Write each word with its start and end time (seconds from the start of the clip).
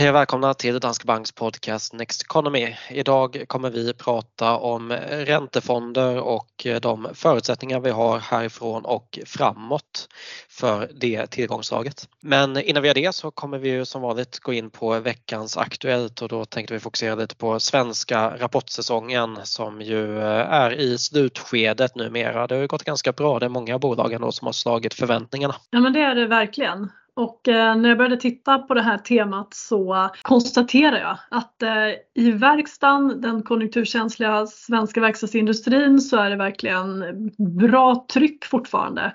Hej 0.00 0.08
och 0.08 0.14
välkomna 0.14 0.54
till 0.54 0.80
Danske 0.80 1.06
Banks 1.06 1.32
podcast 1.32 1.92
Next 1.92 2.22
Economy. 2.22 2.76
Idag 2.90 3.44
kommer 3.46 3.70
vi 3.70 3.94
prata 3.94 4.56
om 4.56 4.92
räntefonder 5.10 6.20
och 6.20 6.66
de 6.82 7.08
förutsättningar 7.14 7.80
vi 7.80 7.90
har 7.90 8.18
härifrån 8.18 8.84
och 8.84 9.18
framåt 9.26 10.08
för 10.48 10.90
det 11.00 11.26
tillgångslaget. 11.26 12.08
Men 12.22 12.56
innan 12.60 12.82
vi 12.82 12.88
gör 12.88 12.94
det 12.94 13.14
så 13.14 13.30
kommer 13.30 13.58
vi 13.58 13.70
ju 13.70 13.84
som 13.84 14.02
vanligt 14.02 14.38
gå 14.38 14.52
in 14.52 14.70
på 14.70 15.00
veckans 15.00 15.56
Aktuellt 15.56 16.22
och 16.22 16.28
då 16.28 16.44
tänkte 16.44 16.74
vi 16.74 16.80
fokusera 16.80 17.14
lite 17.14 17.36
på 17.36 17.60
svenska 17.60 18.36
rapportsäsongen 18.36 19.38
som 19.42 19.80
ju 19.80 20.18
eh, 20.18 20.52
är 20.52 20.70
i 20.80 20.98
slutskedet 20.98 21.94
numera. 21.94 22.46
Det 22.46 22.54
har 22.54 22.62
ju 22.62 22.66
gått 22.66 22.84
ganska 22.84 23.12
bra. 23.12 23.38
Det 23.38 23.46
är 23.46 23.50
många 23.50 23.78
bolag 23.78 24.12
ändå 24.12 24.32
som 24.32 24.46
har 24.46 24.52
slagit 24.52 24.94
förväntningarna. 24.94 25.54
Ja 25.70 25.80
men 25.80 25.92
det 25.92 26.00
är 26.00 26.14
det 26.14 26.26
verkligen. 26.26 26.90
Och 27.20 27.48
eh, 27.48 27.76
när 27.76 27.88
jag 27.88 27.98
började 27.98 28.16
titta 28.16 28.58
på 28.58 28.74
det 28.74 28.82
här 28.82 28.98
temat 28.98 29.54
så 29.54 30.10
konstaterade 30.22 31.00
jag 31.00 31.18
att 31.30 31.62
eh, 31.62 31.88
i 32.14 32.30
verkstaden, 32.30 33.20
den 33.20 33.42
konjunkturkänsliga 33.42 34.46
svenska 34.46 35.00
verkstadsindustrin, 35.00 36.00
så 36.00 36.16
är 36.16 36.30
det 36.30 36.36
verkligen 36.36 37.04
bra 37.38 38.06
tryck 38.12 38.44
fortfarande. 38.44 39.12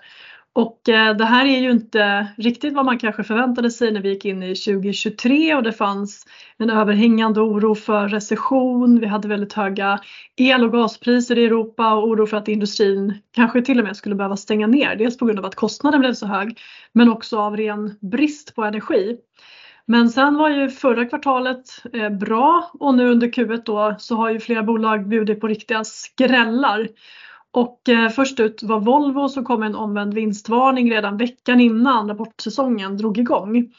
Och 0.55 0.89
eh, 0.89 1.15
det 1.15 1.25
här 1.25 1.45
är 1.45 1.59
ju 1.59 1.71
inte 1.71 2.27
riktigt 2.37 2.73
vad 2.73 2.85
man 2.85 2.99
kanske 2.99 3.23
förväntade 3.23 3.71
sig 3.71 3.91
när 3.91 4.01
vi 4.01 4.09
gick 4.09 4.25
in 4.25 4.43
i 4.43 4.55
2023 4.55 5.55
och 5.55 5.63
det 5.63 5.73
fanns 5.73 6.25
en 6.57 6.69
överhängande 6.69 7.41
oro 7.41 7.75
för 7.75 8.07
recession. 8.07 8.99
Vi 8.99 9.07
hade 9.07 9.27
väldigt 9.27 9.53
höga 9.53 9.99
el 10.35 10.63
och 10.63 10.71
gaspriser 10.71 11.37
i 11.37 11.45
Europa 11.45 11.93
och 11.93 12.07
oro 12.07 12.25
för 12.25 12.37
att 12.37 12.47
industrin 12.47 13.21
kanske 13.31 13.61
till 13.61 13.79
och 13.79 13.85
med 13.85 13.97
skulle 13.97 14.15
behöva 14.15 14.37
stänga 14.37 14.67
ner. 14.67 14.95
Dels 14.95 15.17
på 15.17 15.25
grund 15.25 15.39
av 15.39 15.45
att 15.45 15.55
kostnaden 15.55 15.99
blev 15.99 16.13
så 16.13 16.27
hög 16.27 16.59
men 16.93 17.09
också 17.09 17.37
av 17.37 17.57
ren 17.57 17.97
brist 18.01 18.55
på 18.55 18.63
energi. 18.63 19.17
Men 19.85 20.09
sen 20.09 20.35
var 20.35 20.49
ju 20.49 20.69
förra 20.69 21.05
kvartalet 21.05 21.65
eh, 21.93 22.09
bra 22.09 22.71
och 22.79 22.93
nu 22.93 23.09
under 23.09 23.27
Q1 23.27 23.61
då 23.65 23.95
så 23.99 24.15
har 24.15 24.29
ju 24.29 24.39
flera 24.39 24.63
bolag 24.63 25.07
bjudit 25.07 25.41
på 25.41 25.47
riktiga 25.47 25.83
skrällar. 25.83 26.87
Och 27.55 27.89
eh, 27.89 28.09
först 28.09 28.39
ut 28.39 28.63
var 28.63 28.79
Volvo 28.79 29.29
som 29.29 29.45
kom 29.45 29.59
med 29.59 29.67
en 29.67 29.75
omvänd 29.75 30.13
vinstvarning 30.13 30.91
redan 30.91 31.17
veckan 31.17 31.59
innan 31.59 32.09
rapportsäsongen 32.09 32.97
drog 32.97 33.17
igång. 33.17 33.73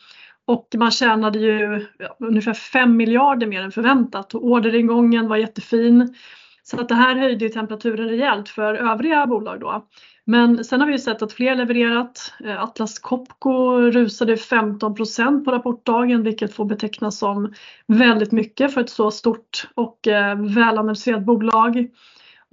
Och 0.45 0.69
man 0.77 0.91
tjänade 0.91 1.39
ju 1.39 1.87
ja, 1.99 2.17
ungefär 2.19 2.55
5 2.55 2.97
miljarder 2.97 3.47
mer 3.47 3.63
än 3.63 3.73
förväntat 3.73 4.35
och 4.35 4.45
orderingången 4.45 5.29
var 5.29 5.37
jättefin. 5.37 6.15
Så 6.63 6.81
att 6.81 6.89
det 6.89 6.95
här 6.95 7.17
höjde 7.17 7.45
ju 7.45 7.49
temperaturen 7.49 8.09
rejält 8.09 8.49
för 8.49 8.75
övriga 8.75 9.27
bolag 9.27 9.61
då. 9.61 9.87
Men 10.25 10.65
sen 10.65 10.81
har 10.81 10.87
vi 10.87 10.93
ju 10.93 10.99
sett 10.99 11.23
att 11.23 11.33
fler 11.33 11.55
levererat. 11.55 12.33
Eh, 12.45 12.63
Atlas 12.63 12.99
Copco 12.99 13.81
rusade 13.81 14.35
15% 14.35 15.45
på 15.45 15.51
rapportdagen 15.51 16.23
vilket 16.23 16.55
får 16.55 16.65
betecknas 16.65 17.19
som 17.19 17.53
väldigt 17.87 18.33
mycket 18.33 18.75
för 18.75 18.81
ett 18.81 18.91
så 18.91 19.11
stort 19.11 19.69
och 19.75 20.09
eh, 20.09 20.37
välanalyserat 20.39 21.23
bolag. 21.23 21.89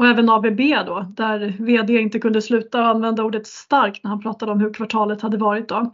Och 0.03 0.09
även 0.09 0.29
ABB 0.29 0.59
då, 0.85 1.05
där 1.09 1.53
VD 1.59 2.01
inte 2.01 2.19
kunde 2.19 2.41
sluta 2.41 2.81
använda 2.81 3.23
ordet 3.23 3.47
starkt 3.47 4.03
när 4.03 4.09
han 4.09 4.19
pratade 4.21 4.51
om 4.51 4.59
hur 4.59 4.73
kvartalet 4.73 5.21
hade 5.21 5.37
varit 5.37 5.67
då. 5.67 5.93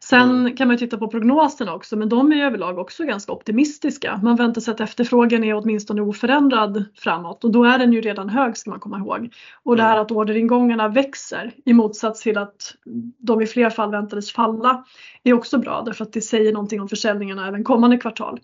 Sen 0.00 0.30
mm. 0.30 0.56
kan 0.56 0.68
man 0.68 0.78
titta 0.78 0.98
på 0.98 1.08
prognoserna 1.08 1.74
också, 1.74 1.96
men 1.96 2.08
de 2.08 2.32
är 2.32 2.44
överlag 2.44 2.78
också 2.78 3.04
ganska 3.04 3.32
optimistiska. 3.32 4.20
Man 4.22 4.36
väntar 4.36 4.60
sig 4.60 4.72
att 4.72 4.80
efterfrågan 4.80 5.44
är 5.44 5.54
åtminstone 5.54 6.02
oförändrad 6.02 6.84
framåt 6.94 7.44
och 7.44 7.50
då 7.50 7.64
är 7.64 7.78
den 7.78 7.92
ju 7.92 8.00
redan 8.00 8.28
hög 8.28 8.56
ska 8.56 8.70
man 8.70 8.80
komma 8.80 8.98
ihåg. 8.98 9.34
Och 9.62 9.76
det 9.76 9.82
här 9.82 9.92
mm. 9.92 10.02
att 10.02 10.10
orderingångarna 10.10 10.88
växer 10.88 11.52
i 11.64 11.72
motsats 11.72 12.22
till 12.22 12.38
att 12.38 12.74
de 13.18 13.40
i 13.40 13.46
fler 13.46 13.70
fall 13.70 13.90
väntades 13.90 14.32
falla 14.32 14.84
är 15.22 15.32
också 15.32 15.58
bra 15.58 15.82
därför 15.86 16.04
att 16.04 16.12
det 16.12 16.20
säger 16.20 16.52
någonting 16.52 16.80
om 16.80 16.88
försäljningarna 16.88 17.48
även 17.48 17.64
kommande 17.64 17.96
kvartal. 17.96 18.40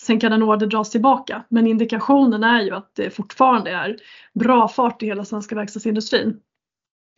Sen 0.00 0.20
kan 0.20 0.32
en 0.32 0.42
order 0.42 0.66
dras 0.66 0.90
tillbaka 0.90 1.44
men 1.48 1.66
indikationen 1.66 2.44
är 2.44 2.62
ju 2.62 2.74
att 2.74 2.94
det 2.94 3.10
fortfarande 3.10 3.70
är 3.70 3.96
bra 4.34 4.68
fart 4.68 5.02
i 5.02 5.06
hela 5.06 5.24
svenska 5.24 5.54
verkstadsindustrin. 5.54 6.40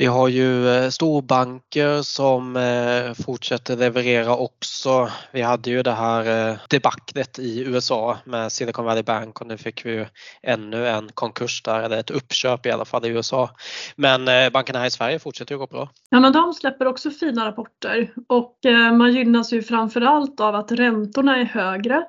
Vi 0.03 0.07
har 0.07 0.29
ju 0.29 0.69
eh, 0.69 0.89
storbanker 0.89 2.03
som 2.03 2.57
eh, 2.57 3.25
fortsätter 3.25 3.77
leverera 3.77 4.37
också. 4.37 5.09
Vi 5.33 5.43
hade 5.43 5.71
ju 5.71 5.83
det 5.83 5.93
här 5.93 6.51
eh, 6.51 6.57
debaclet 6.71 7.39
i 7.39 7.61
USA 7.61 8.19
med 8.25 8.53
Silicon 8.53 8.85
Valley 8.85 9.03
Bank 9.03 9.41
och 9.41 9.47
nu 9.47 9.59
fick 9.59 9.87
vi 9.87 9.91
ju 9.91 10.07
ännu 10.43 10.89
en 10.89 11.09
konkurs 11.15 11.63
där, 11.63 11.83
eller 11.83 11.99
ett 11.99 12.11
uppköp 12.11 12.67
i 12.67 12.71
alla 12.71 12.85
fall 12.85 13.07
i 13.07 13.09
USA. 13.09 13.51
Men 13.97 14.53
bankerna 14.53 14.79
här 14.79 14.87
i 14.87 14.91
Sverige 14.91 15.19
fortsätter 15.19 15.55
ju 15.55 15.59
gå 15.59 15.67
bra. 15.67 15.89
Ja 16.11 16.21
men 16.21 16.33
de 16.33 16.55
släpper 16.55 16.87
också 16.87 17.11
fina 17.11 17.47
rapporter 17.47 18.13
och 18.29 18.59
man 18.93 19.13
gynnas 19.13 19.53
ju 19.53 19.63
framförallt 19.63 20.41
av 20.41 20.55
att 20.55 20.73
räntorna 20.73 21.37
är 21.37 21.45
högre 21.45 22.05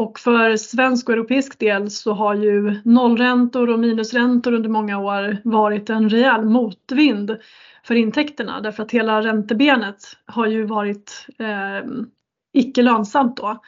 och 0.00 0.18
för 0.18 0.56
svensk 0.56 1.08
och 1.08 1.12
europeisk 1.12 1.58
del 1.58 1.90
så 1.90 2.12
har 2.12 2.34
ju 2.34 2.80
nollräntor 2.84 3.70
och 3.70 3.78
minusräntor 3.78 4.52
under 4.52 4.68
många 4.68 4.98
år 4.98 5.36
varit 5.44 5.90
en 5.90 6.10
rejäl 6.10 6.44
motvind 6.44 7.36
för 7.84 7.94
intäkterna 7.94 8.60
därför 8.60 8.82
att 8.82 8.90
hela 8.90 9.22
räntebenet 9.22 9.96
har 10.26 10.46
ju 10.46 10.64
varit 10.64 11.26
eh, 11.38 11.90
icke 12.52 12.82
lönsamt 12.82 13.36
då. 13.36 13.62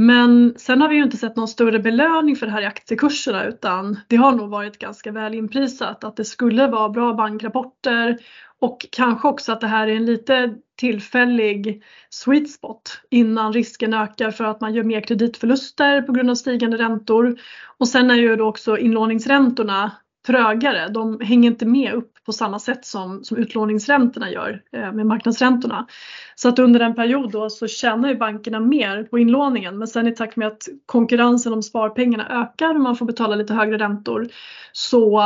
Men 0.00 0.54
sen 0.56 0.80
har 0.80 0.88
vi 0.88 0.96
ju 0.96 1.02
inte 1.02 1.16
sett 1.16 1.36
någon 1.36 1.48
större 1.48 1.78
belöning 1.78 2.36
för 2.36 2.46
det 2.46 2.52
här 2.52 2.62
i 2.62 2.66
aktiekurserna 2.66 3.44
utan 3.44 4.00
det 4.08 4.16
har 4.16 4.32
nog 4.32 4.50
varit 4.50 4.78
ganska 4.78 5.12
väl 5.12 5.34
inprisat 5.34 6.04
att 6.04 6.16
det 6.16 6.24
skulle 6.24 6.66
vara 6.66 6.88
bra 6.88 7.14
bankrapporter 7.14 8.18
och 8.58 8.86
kanske 8.92 9.28
också 9.28 9.52
att 9.52 9.60
det 9.60 9.66
här 9.66 9.88
är 9.88 9.96
en 9.96 10.06
lite 10.06 10.54
tillfällig 10.76 11.82
sweet 12.10 12.50
spot 12.50 13.00
innan 13.10 13.52
risken 13.52 13.94
ökar 13.94 14.30
för 14.30 14.44
att 14.44 14.60
man 14.60 14.74
gör 14.74 14.84
mer 14.84 15.00
kreditförluster 15.00 16.02
på 16.02 16.12
grund 16.12 16.30
av 16.30 16.34
stigande 16.34 16.76
räntor. 16.76 17.38
Och 17.78 17.88
sen 17.88 18.10
är 18.10 18.14
ju 18.14 18.36
då 18.36 18.48
också 18.48 18.78
inlåningsräntorna 18.78 19.92
trögare. 20.28 20.88
De 20.88 21.20
hänger 21.20 21.50
inte 21.50 21.66
med 21.66 21.94
upp 21.94 22.12
på 22.26 22.32
samma 22.32 22.58
sätt 22.58 22.84
som, 22.84 23.24
som 23.24 23.36
utlåningsräntorna 23.36 24.30
gör 24.30 24.62
eh, 24.72 24.92
med 24.92 25.06
marknadsräntorna. 25.06 25.86
Så 26.34 26.48
att 26.48 26.58
under 26.58 26.80
en 26.80 26.94
period 26.94 27.30
då 27.30 27.50
så 27.50 27.66
tjänar 27.66 28.08
ju 28.08 28.14
bankerna 28.14 28.60
mer 28.60 29.04
på 29.04 29.18
inlåningen 29.18 29.78
men 29.78 29.88
sen 29.88 30.06
i 30.06 30.14
takt 30.14 30.36
med 30.36 30.48
att 30.48 30.68
konkurrensen 30.86 31.52
om 31.52 31.62
sparpengarna 31.62 32.42
ökar 32.42 32.74
och 32.74 32.80
man 32.80 32.96
får 32.96 33.06
betala 33.06 33.36
lite 33.36 33.54
högre 33.54 33.78
räntor 33.78 34.28
så 34.72 35.22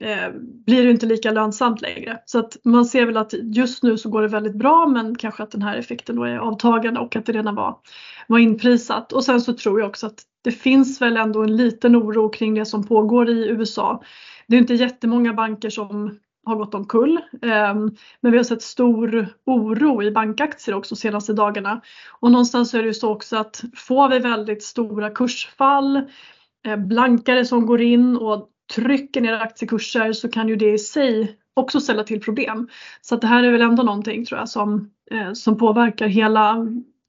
eh, 0.00 0.30
blir 0.66 0.84
det 0.84 0.90
inte 0.90 1.06
lika 1.06 1.30
lönsamt 1.30 1.80
längre. 1.80 2.18
Så 2.24 2.38
att 2.38 2.56
man 2.64 2.84
ser 2.84 3.06
väl 3.06 3.16
att 3.16 3.32
just 3.32 3.82
nu 3.82 3.98
så 3.98 4.08
går 4.08 4.22
det 4.22 4.28
väldigt 4.28 4.54
bra 4.54 4.86
men 4.86 5.14
kanske 5.14 5.42
att 5.42 5.50
den 5.50 5.62
här 5.62 5.76
effekten 5.76 6.16
då 6.16 6.24
är 6.24 6.38
avtagande 6.38 7.00
och 7.00 7.16
att 7.16 7.26
det 7.26 7.32
redan 7.32 7.54
var, 7.54 7.78
var 8.26 8.38
inprisat. 8.38 9.12
Och 9.12 9.24
sen 9.24 9.40
så 9.40 9.52
tror 9.52 9.80
jag 9.80 9.88
också 9.88 10.06
att 10.06 10.22
det 10.44 10.52
finns 10.52 11.02
väl 11.02 11.16
ändå 11.16 11.42
en 11.42 11.56
liten 11.56 11.96
oro 11.96 12.28
kring 12.28 12.54
det 12.54 12.66
som 12.66 12.86
pågår 12.86 13.28
i 13.28 13.48
USA. 13.48 14.02
Det 14.46 14.56
är 14.56 14.60
inte 14.60 14.74
jättemånga 14.74 15.34
banker 15.34 15.70
som 15.70 16.18
har 16.46 16.56
gått 16.56 16.74
omkull. 16.74 17.20
Ehm, 17.42 17.96
men 18.20 18.32
vi 18.32 18.36
har 18.36 18.44
sett 18.44 18.62
stor 18.62 19.28
oro 19.46 20.02
i 20.02 20.10
bankaktier 20.10 20.74
också 20.74 20.96
senaste 20.96 21.32
dagarna. 21.32 21.80
Och 22.20 22.30
någonstans 22.30 22.74
är 22.74 22.78
det 22.78 22.88
ju 22.88 22.94
så 22.94 23.12
också 23.12 23.36
att 23.36 23.64
får 23.74 24.08
vi 24.08 24.18
väldigt 24.18 24.62
stora 24.62 25.10
kursfall, 25.10 25.96
eh, 26.66 26.76
blankare 26.76 27.44
som 27.44 27.66
går 27.66 27.80
in 27.80 28.16
och 28.16 28.48
trycker 28.74 29.20
ner 29.20 29.32
aktiekurser 29.32 30.12
så 30.12 30.28
kan 30.28 30.48
ju 30.48 30.56
det 30.56 30.72
i 30.72 30.78
sig 30.78 31.36
också 31.54 31.80
ställa 31.80 32.04
till 32.04 32.20
problem. 32.20 32.68
Så 33.00 33.14
att 33.14 33.20
det 33.20 33.26
här 33.26 33.44
är 33.44 33.50
väl 33.50 33.62
ändå 33.62 33.82
någonting 33.82 34.24
tror 34.24 34.40
jag 34.40 34.48
som, 34.48 34.90
eh, 35.10 35.32
som 35.32 35.58
påverkar 35.58 36.06
hela 36.06 36.66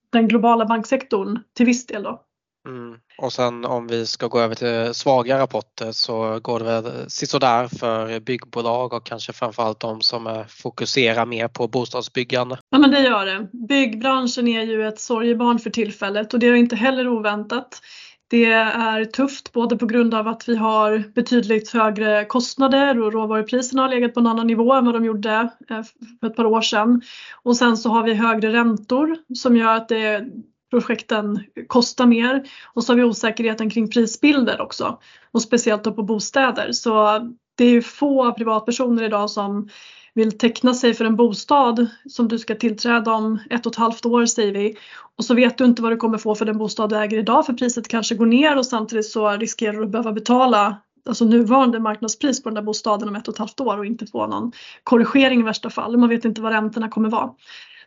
den 0.09 0.27
globala 0.27 0.65
banksektorn 0.65 1.39
till 1.53 1.65
viss 1.65 1.85
del 1.85 2.03
då. 2.03 2.23
Mm. 2.67 2.99
Och 3.17 3.33
sen 3.33 3.65
om 3.65 3.87
vi 3.87 4.05
ska 4.05 4.27
gå 4.27 4.39
över 4.39 4.55
till 4.55 4.93
svaga 4.93 5.39
rapporter 5.39 5.91
så 5.91 6.39
går 6.39 6.59
det 6.59 6.65
väl 6.65 7.09
sisådär 7.09 7.67
för 7.67 8.19
byggbolag 8.19 8.93
och 8.93 9.05
kanske 9.05 9.33
framförallt 9.33 9.79
de 9.79 10.01
som 10.01 10.43
fokuserar 10.49 11.25
mer 11.25 11.47
på 11.47 11.67
bostadsbyggande. 11.67 12.57
Ja 12.69 12.77
men 12.77 12.91
det 12.91 12.99
gör 12.99 13.25
det. 13.25 13.47
Byggbranschen 13.51 14.47
är 14.47 14.63
ju 14.63 14.87
ett 14.87 14.99
sorgebarn 14.99 15.59
för 15.59 15.69
tillfället 15.69 16.33
och 16.33 16.39
det 16.39 16.47
är 16.47 16.53
inte 16.53 16.75
heller 16.75 17.07
oväntat. 17.07 17.81
Det 18.29 18.45
är 18.45 19.05
tufft 19.05 19.53
både 19.53 19.77
på 19.77 19.85
grund 19.85 20.13
av 20.13 20.27
att 20.27 20.49
vi 20.49 20.55
har 20.55 21.03
betydligt 21.15 21.69
högre 21.69 22.25
kostnader 22.25 23.01
och 23.01 23.13
råvarupriserna 23.13 23.81
har 23.81 23.89
legat 23.89 24.13
på 24.13 24.19
en 24.19 24.27
annan 24.27 24.47
nivå 24.47 24.73
än 24.73 24.85
vad 24.85 24.95
de 24.95 25.05
gjorde 25.05 25.49
eh, 25.69 25.83
för 26.19 26.27
ett 26.27 26.35
par 26.35 26.45
år 26.45 26.61
sedan. 26.61 27.01
Och 27.43 27.57
sen 27.57 27.77
så 27.77 27.89
har 27.89 28.03
vi 28.03 28.13
högre 28.13 28.53
räntor 28.53 29.17
som 29.35 29.57
gör 29.57 29.75
att 29.75 29.89
det, 29.89 30.25
projekten 30.69 31.43
kostar 31.67 32.05
mer. 32.05 32.43
Och 32.73 32.83
så 32.83 32.91
har 32.91 32.97
vi 32.97 33.03
osäkerheten 33.03 33.69
kring 33.69 33.89
prisbilder 33.89 34.61
också. 34.61 34.99
Och 35.31 35.41
speciellt 35.41 35.83
då 35.83 35.93
på 35.93 36.03
bostäder. 36.03 36.71
Så 36.71 37.19
det 37.55 37.65
är 37.65 37.69
ju 37.69 37.81
få 37.81 38.33
privatpersoner 38.33 39.03
idag 39.03 39.29
som 39.29 39.69
vill 40.17 40.37
teckna 40.37 40.73
sig 40.73 40.93
för 40.93 41.05
en 41.05 41.15
bostad 41.15 41.87
som 42.09 42.27
du 42.27 42.39
ska 42.39 42.55
tillträda 42.55 43.11
om 43.11 43.39
ett 43.49 43.65
och 43.65 43.71
ett 43.71 43.77
halvt 43.77 44.05
år 44.05 44.25
säger 44.25 44.53
vi. 44.53 44.75
Och 45.17 45.25
så 45.25 45.33
vet 45.33 45.57
du 45.57 45.65
inte 45.65 45.81
vad 45.81 45.91
du 45.91 45.97
kommer 45.97 46.17
få 46.17 46.35
för 46.35 46.45
den 46.45 46.57
bostad 46.57 46.89
du 46.89 46.97
äger 46.97 47.17
idag 47.17 47.45
för 47.45 47.53
priset 47.53 47.87
kanske 47.87 48.15
går 48.15 48.25
ner 48.25 48.57
och 48.57 48.65
samtidigt 48.65 49.05
så 49.05 49.29
riskerar 49.31 49.73
du 49.73 49.83
att 49.83 49.89
behöva 49.89 50.11
betala 50.11 50.77
alltså 51.07 51.25
nuvarande 51.25 51.79
marknadspris 51.79 52.43
på 52.43 52.49
den 52.49 52.55
där 52.55 52.61
bostaden 52.61 53.09
om 53.09 53.15
ett 53.15 53.27
och 53.27 53.33
ett 53.33 53.37
halvt 53.37 53.59
år 53.59 53.77
och 53.77 53.85
inte 53.85 54.05
få 54.07 54.27
någon 54.27 54.51
korrigering 54.83 55.39
i 55.39 55.43
värsta 55.43 55.69
fall. 55.69 55.97
Man 55.97 56.09
vet 56.09 56.25
inte 56.25 56.41
vad 56.41 56.51
räntorna 56.51 56.89
kommer 56.89 57.09
vara. 57.09 57.29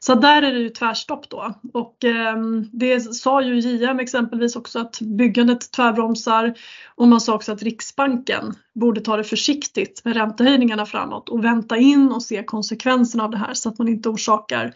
Så 0.02 0.14
där 0.14 0.43
är 0.43 0.52
det 0.52 0.58
ju 0.58 0.69
tvärstopp 0.69 1.31
då 1.31 1.55
och 1.73 2.05
eh, 2.05 2.37
det 2.73 3.00
sa 3.00 3.43
ju 3.43 3.58
JM 3.61 4.00
exempelvis 4.00 4.56
också 4.56 4.79
att 4.79 5.00
byggandet 5.00 5.73
tvärbromsar 5.73 6.55
och 6.94 7.08
man 7.08 7.20
sa 7.20 7.35
också 7.35 7.52
att 7.52 7.62
Riksbanken 7.62 8.55
borde 8.75 9.00
ta 9.00 9.17
det 9.17 9.25
försiktigt 9.25 10.05
med 10.05 10.17
räntehöjningarna 10.17 10.87
framåt 10.87 11.29
och 11.29 11.44
vänta 11.44 11.76
in 11.76 12.12
och 12.12 12.23
se 12.23 12.44
konsekvenserna 12.44 13.25
av 13.25 13.31
det 13.31 13.38
här 13.38 13.55
så 13.55 13.69
att 13.69 13.79
man 13.79 13.88
inte 13.88 14.08
orsakar 14.08 14.75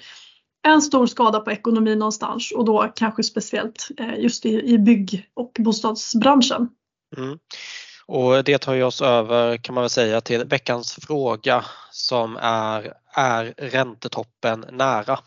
en 0.67 0.83
stor 0.83 1.07
skada 1.07 1.41
på 1.41 1.53
ekonomin 1.53 1.99
någonstans 1.99 2.53
och 2.53 2.65
då 2.65 2.93
kanske 2.97 3.23
speciellt 3.23 3.89
eh, 3.99 4.19
just 4.19 4.47
i, 4.47 4.73
i 4.73 4.79
bygg 4.79 5.29
och 5.35 5.57
bostadsbranschen. 5.59 6.69
Mm. 7.17 7.39
Och 8.07 8.45
det 8.45 8.59
tar 8.59 8.75
ju 8.75 8.83
oss 8.83 9.03
över 9.03 9.57
kan 9.57 9.75
man 9.75 9.83
väl 9.83 9.91
säga 9.91 10.21
till 10.21 10.45
veckans 10.45 10.99
fråga 11.03 11.65
som 11.91 12.37
är 12.41 12.93
Är 13.17 13.55
räntetoppen 13.57 14.65
nära? 14.71 15.19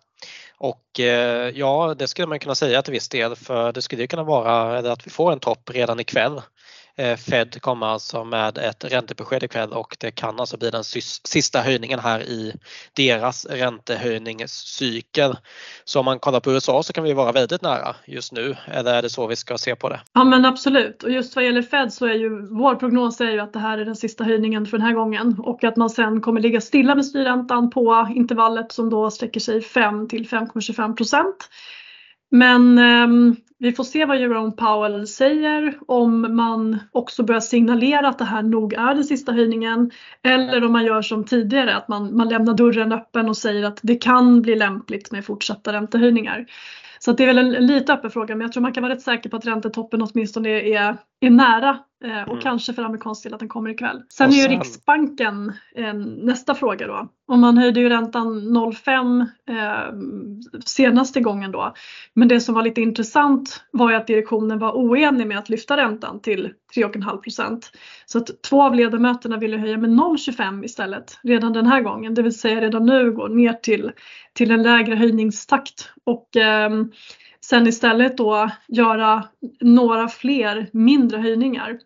Och 0.58 1.00
eh, 1.00 1.50
ja, 1.56 1.96
det 2.00 2.08
skulle 2.08 2.28
man 2.28 2.40
kunna 2.40 2.56
säga 2.56 2.82
till 2.82 2.94
viss 2.94 3.10
del 3.10 3.36
för 3.36 3.72
det 3.72 3.82
skulle 3.82 4.08
kunna 4.08 4.24
vara 4.24 4.92
att 4.92 5.08
vi 5.08 5.12
får 5.12 5.32
en 5.32 5.40
topp 5.40 5.70
redan 5.74 6.00
ikväll 6.00 6.42
Eh, 7.00 7.18
Fed 7.18 7.62
kommer 7.62 7.88
alltså 7.88 8.24
med 8.24 8.58
ett 8.58 8.84
räntebesked 8.84 9.44
ikväll 9.44 9.74
och 9.74 9.98
det 10.00 10.12
kan 10.12 10.40
alltså 10.40 10.58
bli 10.58 10.70
den 10.70 10.84
sista 10.84 11.60
höjningen 11.60 12.00
här 12.00 12.20
i 12.20 12.54
deras 12.94 13.46
räntehöjningscykel. 13.46 15.38
Så 15.84 16.00
om 16.00 16.06
man 16.06 16.20
kollar 16.20 16.40
på 16.40 16.52
USA 16.52 16.84
så 16.84 16.94
kan 16.94 17.04
vi 17.04 17.14
vara 17.14 17.32
väldigt 17.32 17.62
nära 17.62 17.96
just 18.06 18.34
nu, 18.34 18.56
eller 18.68 18.94
är 18.94 19.02
det 19.02 19.10
så 19.10 19.28
vi 19.28 19.36
ska 19.36 19.58
se 19.58 19.76
på 19.76 19.90
det? 19.90 20.00
Ja 20.14 20.24
men 20.24 20.46
absolut 20.46 21.04
och 21.04 21.12
just 21.12 21.36
vad 21.36 21.46
gäller 21.46 21.62
Fed 21.62 21.94
så 21.94 22.06
är 22.06 22.14
ju 22.14 22.48
vår 22.48 22.76
prognos 22.76 23.22
är 23.22 23.32
ju 23.32 23.40
att 23.40 23.54
det 23.54 23.60
här 23.60 23.78
är 23.78 23.86
den 23.86 23.96
sista 23.96 24.24
höjningen 24.24 24.66
för 24.66 24.78
den 24.78 24.88
här 24.88 24.94
gången 24.94 25.36
och 25.40 25.64
att 25.64 25.76
man 25.76 25.90
sen 25.90 26.22
kommer 26.22 26.42
ligga 26.42 26.62
stilla 26.62 26.96
med 26.96 27.06
styrräntan 27.06 27.70
på 27.70 28.08
intervallet 28.16 28.72
som 28.72 28.90
då 28.90 29.12
sträcker 29.12 29.40
sig 29.40 29.62
5 29.62 30.08
till 30.08 30.28
5,25 30.28 30.96
procent. 30.96 31.50
Men 32.32 32.78
eh, 32.78 33.38
vi 33.60 33.72
får 33.72 33.84
se 33.84 34.06
vad 34.06 34.20
Jerome 34.20 34.52
Powell 34.52 35.08
säger 35.08 35.78
om 35.88 36.36
man 36.36 36.80
också 36.92 37.24
börjar 37.24 37.42
signalera 37.42 38.08
att 38.08 38.18
det 38.18 38.26
här 38.26 38.42
nog 38.42 38.74
är 38.74 38.96
den 38.96 39.04
sista 39.04 39.32
höjningen 39.32 39.92
eller 40.24 40.64
om 40.64 40.72
man 40.72 40.86
gör 40.86 41.02
som 41.02 41.26
tidigare 41.26 41.76
att 41.76 41.88
man, 41.88 42.18
man 42.18 42.30
lämnar 42.30 42.54
dörren 42.54 42.92
öppen 42.92 43.30
och 43.30 43.38
säger 43.38 43.64
att 43.64 43.80
det 43.84 43.96
kan 43.96 44.42
bli 44.42 44.56
lämpligt 44.56 45.12
med 45.12 45.26
fortsatta 45.26 45.74
räntehöjningar. 45.74 46.46
Så 47.00 47.12
det 47.12 47.24
är 47.24 47.28
väl 47.28 47.38
en, 47.38 47.56
en 47.56 47.68
lite 47.68 47.94
öppen 47.94 48.12
fråga 48.12 48.36
men 48.36 48.42
jag 48.42 48.52
tror 48.52 48.62
man 48.62 48.74
kan 48.74 48.84
vara 48.84 48.94
rätt 48.94 49.02
säker 49.02 49.30
på 49.30 49.38
att 49.38 49.46
räntetoppen 49.46 50.02
åtminstone 50.02 50.50
är, 50.50 50.98
är 51.20 51.30
nära 51.30 51.80
eh, 52.04 52.22
och 52.22 52.32
mm. 52.32 52.42
kanske 52.42 52.74
för 52.74 52.84
amerikansk 52.84 53.24
del 53.24 53.34
att 53.34 53.40
den 53.40 53.50
kommer 53.50 53.70
ikväll. 53.70 54.04
Sen, 54.10 54.32
sen 54.32 54.40
är 54.40 54.44
ju 54.44 54.58
Riksbanken 54.58 55.54
eh, 55.76 55.94
nästa 55.94 56.56
fråga 56.56 56.88
då. 56.88 57.10
Och 57.28 57.40
man 57.40 57.58
höjde 57.58 57.80
ju 57.80 57.90
räntan 57.90 58.58
0,5 58.58 59.26
eh, 59.50 60.60
senaste 60.66 61.20
gången 61.20 61.52
då. 61.52 61.74
Men 62.14 62.28
det 62.28 62.40
som 62.40 62.56
var 62.56 62.64
lite 62.64 62.82
intressant 62.82 63.64
var 63.72 63.90
ju 63.90 63.96
att 63.96 64.08
direktionen 64.08 64.60
var 64.60 64.72
oenig 64.72 65.28
med 65.28 65.38
att 65.38 65.50
lyfta 65.50 65.78
räntan 65.78 66.22
till 66.22 66.54
3,5 66.76 67.18
procent. 67.18 67.72
Så 68.06 68.18
att 68.18 68.42
två 68.42 68.64
av 68.64 68.76
ledamöterna 68.76 69.38
ville 69.38 69.58
höja 69.58 69.78
med 69.78 69.90
0,25 69.90 70.66
istället 70.66 71.20
redan 71.24 71.54
den 71.54 71.68
här 71.68 71.82
gången. 71.82 72.14
Det 72.14 72.22
vill 72.22 72.40
säga 72.40 72.62
redan 72.62 72.86
nu 72.86 73.12
gå 73.12 73.28
ner 73.28 73.54
till, 73.54 73.92
till 74.34 74.52
en 74.52 74.64
lägre 74.64 74.96
höjningstakt. 74.96 75.92
Och, 76.04 76.38
eh, 76.38 76.70
sen 77.50 77.68
istället 77.68 78.18
då 78.18 78.50
göra 78.68 79.24
några 79.60 80.08
fler 80.08 80.70
mindre 80.74 81.18
höjningar. 81.18 81.80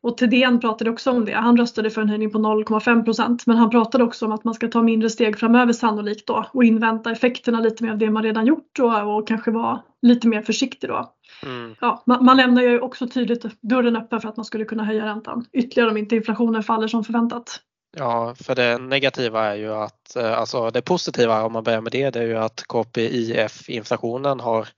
Och 0.00 0.16
Thedéen 0.16 0.60
pratade 0.60 0.90
också 0.90 1.10
om 1.10 1.24
det. 1.24 1.32
Han 1.32 1.56
röstade 1.56 1.90
för 1.90 2.02
en 2.02 2.08
höjning 2.08 2.30
på 2.30 2.38
0,5 2.38 3.04
procent 3.04 3.46
men 3.46 3.56
han 3.56 3.70
pratade 3.70 4.04
också 4.04 4.26
om 4.26 4.32
att 4.32 4.44
man 4.44 4.54
ska 4.54 4.68
ta 4.68 4.82
mindre 4.82 5.10
steg 5.10 5.38
framöver 5.38 5.72
sannolikt 5.72 6.26
då 6.26 6.46
och 6.52 6.64
invänta 6.64 7.10
effekterna 7.10 7.60
lite 7.60 7.84
mer 7.84 7.90
av 7.90 7.98
det 7.98 8.10
man 8.10 8.22
redan 8.22 8.46
gjort 8.46 8.78
och, 8.78 9.16
och 9.16 9.28
kanske 9.28 9.50
vara 9.50 9.82
lite 10.02 10.28
mer 10.28 10.42
försiktig 10.42 10.90
då. 10.90 11.14
Mm. 11.42 11.74
Ja, 11.80 12.02
man, 12.06 12.24
man, 12.24 12.36
lämnar 12.36 12.62
ju 12.62 12.80
också 12.80 13.08
tydligt 13.08 13.60
dörren 13.60 13.96
öppen 13.96 14.20
för 14.20 14.28
att 14.28 14.36
man 14.36 14.44
skulle 14.44 14.64
kunna 14.64 14.84
höja 14.84 15.06
räntan 15.06 15.46
ytterligare 15.52 15.90
om 15.90 15.96
inte 15.96 16.16
inflationen 16.16 16.62
faller 16.62 16.88
som 16.88 17.04
förväntat. 17.04 17.60
Ja, 17.96 18.34
för 18.44 18.54
det 18.54 18.78
negativa 18.78 19.44
är 19.44 19.54
ju 19.54 19.72
att, 19.72 20.03
att 20.04 20.16
eh, 20.16 20.38
alltså 20.38 20.70
det 20.70 20.82
positiva 20.82 21.42
om 21.42 21.52
man 21.52 21.64
börjar 21.64 21.80
med 21.80 21.92
det, 21.92 22.10
det 22.10 22.18
är 22.18 22.26
ju 22.26 22.38
att 22.38 22.64
KPIF-inflationen 22.68 24.40
har 24.40 24.68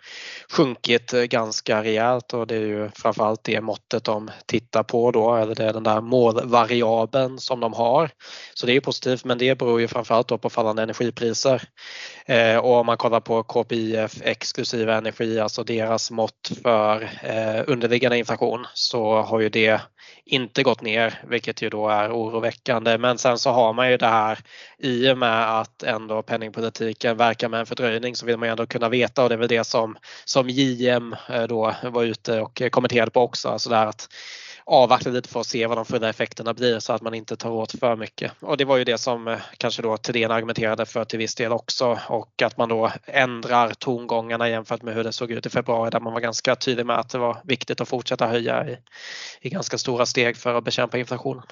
sjunkit 0.51 1.13
eh, 1.13 1.23
ganska 1.23 1.83
rejält 1.83 2.35
och 2.35 2.47
det 2.47 2.57
är 2.57 2.67
ju 2.67 2.91
framförallt 2.95 3.45
det 3.45 3.61
måttet 3.61 4.05
de 4.05 4.31
tittar 4.47 4.83
på 4.83 5.11
då, 5.11 5.35
eller 5.35 5.55
det 5.55 5.65
är 5.65 5.73
den 5.73 5.83
där 5.83 6.01
målvariabeln 6.01 7.39
som 7.39 7.61
de 7.61 7.73
har. 7.73 8.11
Så 8.55 8.67
det 8.67 8.73
är 8.73 8.75
ju 8.75 8.81
positivt 8.81 9.25
men 9.25 9.39
det 9.39 9.59
beror 9.59 9.81
ju 9.81 9.89
framförallt 9.89 10.29
då 10.29 10.39
på 10.39 10.51
fallande 10.51 10.83
energipriser. 10.83 11.63
Eh, 12.27 12.57
och 12.57 12.77
om 12.77 12.87
man 12.87 12.97
kollar 12.97 13.21
på 13.21 13.43
KPIF 13.43 14.23
exklusive 14.23 14.95
energi, 14.95 15.41
alltså 15.41 15.63
deras 15.63 16.11
mått 16.11 16.51
för 16.63 17.11
underliggande 17.67 18.19
inflation, 18.19 18.67
så 18.75 19.23
har 19.23 19.41
ju 19.41 19.49
det 19.49 19.81
inte 20.25 20.63
gått 20.63 20.83
ner, 20.83 21.23
vilket 21.29 21.63
ju 21.63 21.71
då 21.71 21.89
är 21.89 22.13
oroväckande. 22.13 22.99
Men 22.99 23.19
sen 23.19 23.39
så 23.39 23.51
har 23.51 23.73
man 23.73 23.91
ju 23.91 23.97
det 23.97 24.07
här 24.07 24.39
i 24.79 25.11
och 25.11 25.16
med 25.17 25.61
att 25.61 25.83
ändå 25.83 26.23
penningpolitiken 26.23 27.17
verkar 27.17 27.49
med 27.49 27.61
en 27.61 27.67
fördröjning 27.67 28.17
så 28.17 28.27
vill 28.27 28.37
man 28.37 28.49
ju 28.49 28.51
ändå 28.51 28.67
kunna 28.67 28.89
veta 28.89 29.23
och 29.23 29.29
det 29.29 29.35
är 29.35 29.39
väl 29.39 29.49
det 29.49 29.65
som, 29.65 29.97
som 30.25 30.49
JM 30.49 31.17
eh, 31.29 31.43
då 31.43 31.75
var 31.83 32.05
ute 32.05 32.41
och 32.41 32.63
kommenterade 32.71 33.11
på 33.11 33.21
också. 33.21 33.49
Alltså 33.49 33.71
det 33.71 33.77
här 33.77 33.87
att 33.87 34.09
avvakta 34.67 35.11
lite 35.11 35.29
för 35.29 35.41
att 35.41 35.47
se 35.47 35.67
vad 35.67 35.79
de 35.79 35.85
fulla 35.85 36.09
effekterna 36.09 36.55
blir 36.55 36.79
så 36.79 36.93
att 36.93 37.03
man 37.03 37.15
inte 37.15 37.37
tar 37.37 37.51
åt 37.51 37.73
för 37.73 37.97
mycket. 37.97 38.33
Och 38.41 38.57
det 38.57 38.65
var 38.65 38.77
ju 38.77 38.85
det 38.85 38.99
som 38.99 39.29
eh, 39.29 39.39
kanske 39.59 39.83
då 39.83 39.97
Thedéen 39.97 40.31
argumenterade 40.31 40.87
för 40.87 41.05
till 41.05 41.19
viss 41.19 41.35
del 41.35 41.53
också 41.53 41.99
och 42.09 42.43
att 42.43 42.57
man 42.57 42.69
då 42.69 42.93
ändrar 43.05 43.71
tongångarna 43.71 44.49
jämfört 44.49 44.83
med 44.83 44.95
hur 44.95 45.05
det 45.05 45.13
såg 45.13 45.31
ut 45.31 45.47
i 45.47 45.51
februari 45.51 45.91
där 45.91 46.01
man 46.01 46.13
var 46.13 46.21
ganska 46.21 46.57
tydlig 46.57 46.87
med 46.87 46.99
att 46.99 47.09
det 47.09 47.19
var 47.19 47.39
viktigt 47.45 47.81
att 47.81 47.89
fortsätta 47.89 48.27
höja 48.27 48.69
i, 48.69 48.79
i 49.41 49.51
ganska 49.51 49.79
stora 49.79 50.07
steg 50.07 50.37
för 50.37 50.55
att 50.55 50.65
bekämpa 50.65 50.99
inflationen. 50.99 51.43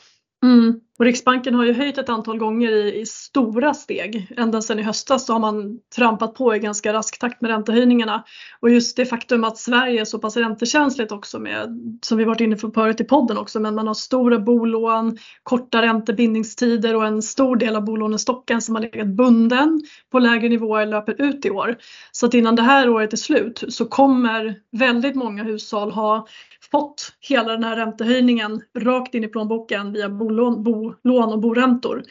Mm. 0.44 0.80
Och 0.98 1.04
Riksbanken 1.04 1.54
har 1.54 1.64
ju 1.64 1.72
höjt 1.72 1.98
ett 1.98 2.08
antal 2.08 2.38
gånger 2.38 2.70
i, 2.70 3.00
i, 3.00 3.06
stora 3.06 3.74
steg. 3.74 4.32
Ända 4.36 4.62
sedan 4.62 4.78
i 4.78 4.82
höstas 4.82 5.26
så 5.26 5.32
har 5.32 5.40
man 5.40 5.78
trampat 5.96 6.34
på 6.34 6.56
i 6.56 6.58
ganska 6.58 6.92
rask 6.92 7.18
takt 7.18 7.40
med 7.40 7.50
räntehöjningarna. 7.50 8.24
Och 8.60 8.70
just 8.70 8.96
det 8.96 9.06
faktum 9.06 9.44
att 9.44 9.58
Sverige 9.58 10.00
är 10.00 10.04
så 10.04 10.18
pass 10.18 10.36
räntekänsligt 10.36 11.12
också 11.12 11.38
med, 11.38 11.68
som 12.02 12.18
vi 12.18 12.24
varit 12.24 12.40
inne 12.40 12.56
på 12.56 12.70
förut 12.70 13.00
i 13.00 13.04
podden 13.04 13.38
också, 13.38 13.60
men 13.60 13.74
man 13.74 13.86
har 13.86 13.94
stora 13.94 14.38
bolån, 14.38 15.18
korta 15.42 15.82
räntebindningstider 15.82 16.96
och 16.96 17.06
en 17.06 17.22
stor 17.22 17.56
del 17.56 17.76
av 17.76 17.84
bolånestocken 17.84 18.62
som 18.62 18.74
har 18.74 18.82
legat 18.82 19.08
bunden 19.08 19.82
på 20.12 20.18
lägre 20.18 20.48
nivåer 20.48 20.86
löper 20.86 21.22
ut 21.22 21.44
i 21.44 21.50
år. 21.50 21.76
Så 22.12 22.26
att 22.26 22.34
innan 22.34 22.56
det 22.56 22.62
här 22.62 22.88
året 22.88 23.12
är 23.12 23.16
slut 23.16 23.64
så 23.68 23.84
kommer 23.84 24.56
väldigt 24.72 25.14
många 25.14 25.42
hushåll 25.42 25.90
ha 25.90 26.26
fått 26.74 27.12
hela 27.20 27.52
den 27.52 27.64
här 27.64 27.76
räntehöjningen 27.76 28.62
rakt 28.78 29.14
in 29.14 29.24
i 29.24 29.28
plånboken 29.28 29.92
via 29.92 30.08
bolån, 30.08 30.62
bolån 30.62 31.32
och 31.32 31.40
boräntor. 31.40 32.02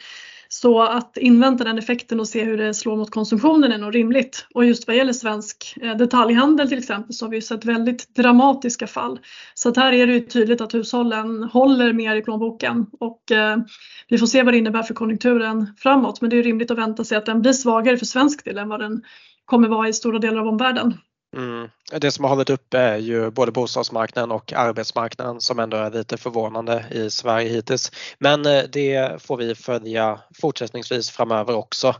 Så 0.48 0.82
att 0.82 1.16
invänta 1.16 1.64
den 1.64 1.78
effekten 1.78 2.20
och 2.20 2.28
se 2.28 2.44
hur 2.44 2.56
det 2.56 2.74
slår 2.74 2.96
mot 2.96 3.10
konsumtionen 3.10 3.72
är 3.72 3.78
nog 3.78 3.94
rimligt. 3.94 4.46
Och 4.54 4.64
just 4.64 4.86
vad 4.86 4.96
gäller 4.96 5.12
svensk 5.12 5.76
eh, 5.82 5.96
detaljhandel 5.96 6.68
till 6.68 6.78
exempel 6.78 7.14
så 7.14 7.24
har 7.24 7.30
vi 7.30 7.36
ju 7.36 7.42
sett 7.42 7.64
väldigt 7.64 8.16
dramatiska 8.16 8.86
fall. 8.86 9.18
Så 9.54 9.68
att 9.68 9.76
här 9.76 9.92
är 9.92 10.06
det 10.06 10.12
ju 10.12 10.20
tydligt 10.20 10.60
att 10.60 10.74
hushållen 10.74 11.42
håller 11.42 11.92
mer 11.92 12.16
i 12.16 12.22
plånboken 12.22 12.86
och 13.00 13.32
eh, 13.32 13.56
vi 14.08 14.18
får 14.18 14.26
se 14.26 14.42
vad 14.42 14.54
det 14.54 14.58
innebär 14.58 14.82
för 14.82 14.94
konjunkturen 14.94 15.66
framåt. 15.78 16.20
Men 16.20 16.30
det 16.30 16.36
är 16.36 16.42
rimligt 16.42 16.70
att 16.70 16.78
vänta 16.78 17.04
sig 17.04 17.18
att 17.18 17.26
den 17.26 17.42
blir 17.42 17.52
svagare 17.52 17.96
för 17.96 18.06
svensk 18.06 18.44
del 18.44 18.58
än 18.58 18.68
vad 18.68 18.80
den 18.80 19.02
kommer 19.44 19.68
vara 19.68 19.88
i 19.88 19.92
stora 19.92 20.18
delar 20.18 20.40
av 20.40 20.48
omvärlden. 20.48 20.94
Mm. 21.36 21.68
Det 21.92 22.10
som 22.10 22.24
har 22.24 22.30
hållit 22.30 22.50
uppe 22.50 22.78
är 22.78 22.96
ju 22.96 23.30
både 23.30 23.52
bostadsmarknaden 23.52 24.30
och 24.30 24.52
arbetsmarknaden 24.52 25.40
som 25.40 25.58
ändå 25.58 25.76
är 25.76 25.90
lite 25.90 26.16
förvånande 26.16 26.84
i 26.90 27.10
Sverige 27.10 27.48
hittills. 27.48 27.92
Men 28.18 28.46
eh, 28.46 28.62
det 28.72 29.22
får 29.22 29.36
vi 29.36 29.54
följa 29.54 30.20
fortsättningsvis 30.40 31.10
framöver 31.10 31.54
också. 31.54 31.94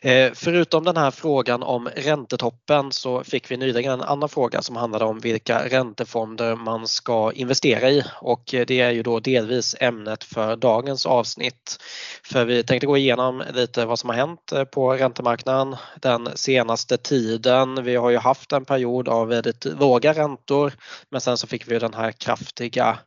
Eh, 0.00 0.32
förutom 0.34 0.84
den 0.84 0.96
här 0.96 1.10
frågan 1.10 1.62
om 1.62 1.88
räntetoppen 1.96 2.92
så 2.92 3.24
fick 3.24 3.50
vi 3.50 3.56
nyligen 3.56 3.92
en 3.92 4.02
annan 4.02 4.28
fråga 4.28 4.62
som 4.62 4.76
handlade 4.76 5.04
om 5.04 5.20
vilka 5.20 5.68
räntefonder 5.68 6.56
man 6.56 6.88
ska 6.88 7.32
investera 7.32 7.90
i 7.90 8.04
och 8.20 8.54
eh, 8.54 8.66
det 8.66 8.80
är 8.80 8.90
ju 8.90 9.02
då 9.02 9.20
delvis 9.20 9.76
ämnet 9.80 10.24
för 10.24 10.56
dagens 10.56 11.06
avsnitt. 11.06 11.78
För 12.22 12.44
vi 12.44 12.64
tänkte 12.64 12.86
gå 12.86 12.96
igenom 12.96 13.42
lite 13.54 13.86
vad 13.86 13.98
som 13.98 14.10
har 14.10 14.16
hänt 14.16 14.52
på 14.70 14.92
räntemarknaden 14.92 15.76
den 16.00 16.28
senaste 16.34 16.96
tiden. 16.96 17.84
Vi 17.84 17.96
har 17.96 18.10
ju 18.10 18.16
haft 18.16 18.52
en 18.52 18.64
period 18.66 19.08
av 19.08 19.28
väldigt 19.28 19.64
låga 19.64 20.12
räntor 20.12 20.72
men 21.10 21.20
sen 21.20 21.38
så 21.38 21.46
fick 21.46 21.70
vi 21.70 21.78
den 21.78 21.94
här 21.94 22.12
kraftiga 22.12 22.98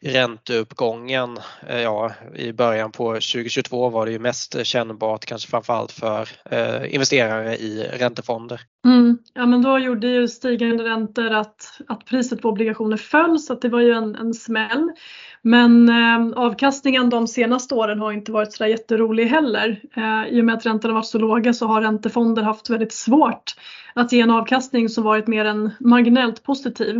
ränteuppgången. 0.00 1.38
Eh, 1.68 1.80
ja, 1.80 2.12
I 2.34 2.52
början 2.52 2.92
på 2.92 3.12
2022 3.12 3.88
var 3.88 4.06
det 4.06 4.12
ju 4.12 4.18
mest 4.18 4.66
kännbart 4.66 5.24
kanske 5.24 5.50
framförallt 5.50 5.92
för 5.92 6.28
eh, 6.50 6.94
investerare 6.94 7.56
i 7.56 7.88
räntefonder. 7.92 8.60
Mm. 8.84 9.18
Ja 9.34 9.46
men 9.46 9.62
då 9.62 9.78
gjorde 9.78 10.06
ju 10.08 10.28
stigande 10.28 10.84
räntor 10.84 11.30
att, 11.30 11.80
att 11.86 12.04
priset 12.04 12.42
på 12.42 12.48
obligationer 12.48 12.96
föll 12.96 13.38
så 13.38 13.52
att 13.52 13.62
det 13.62 13.68
var 13.68 13.80
ju 13.80 13.92
en, 13.92 14.16
en 14.16 14.34
smäll. 14.34 14.90
Men 15.42 15.88
eh, 15.88 16.38
avkastningen 16.38 17.10
de 17.10 17.26
senaste 17.28 17.74
åren 17.74 18.00
har 18.00 18.12
inte 18.12 18.32
varit 18.32 18.52
så 18.52 18.66
jätterolig 18.66 19.26
heller. 19.26 19.80
Eh, 19.96 20.28
I 20.28 20.40
och 20.40 20.44
med 20.44 20.54
att 20.54 20.66
räntorna 20.66 20.94
varit 20.94 21.06
så 21.06 21.18
låga 21.18 21.52
så 21.52 21.66
har 21.66 21.82
räntefonder 21.82 22.42
haft 22.42 22.70
väldigt 22.70 22.92
svårt 22.92 23.54
att 23.94 24.12
ge 24.12 24.20
en 24.20 24.30
avkastning 24.30 24.88
som 24.88 25.04
varit 25.04 25.26
mer 25.26 25.44
än 25.44 25.70
marginellt 25.80 26.42
positiv. 26.42 26.94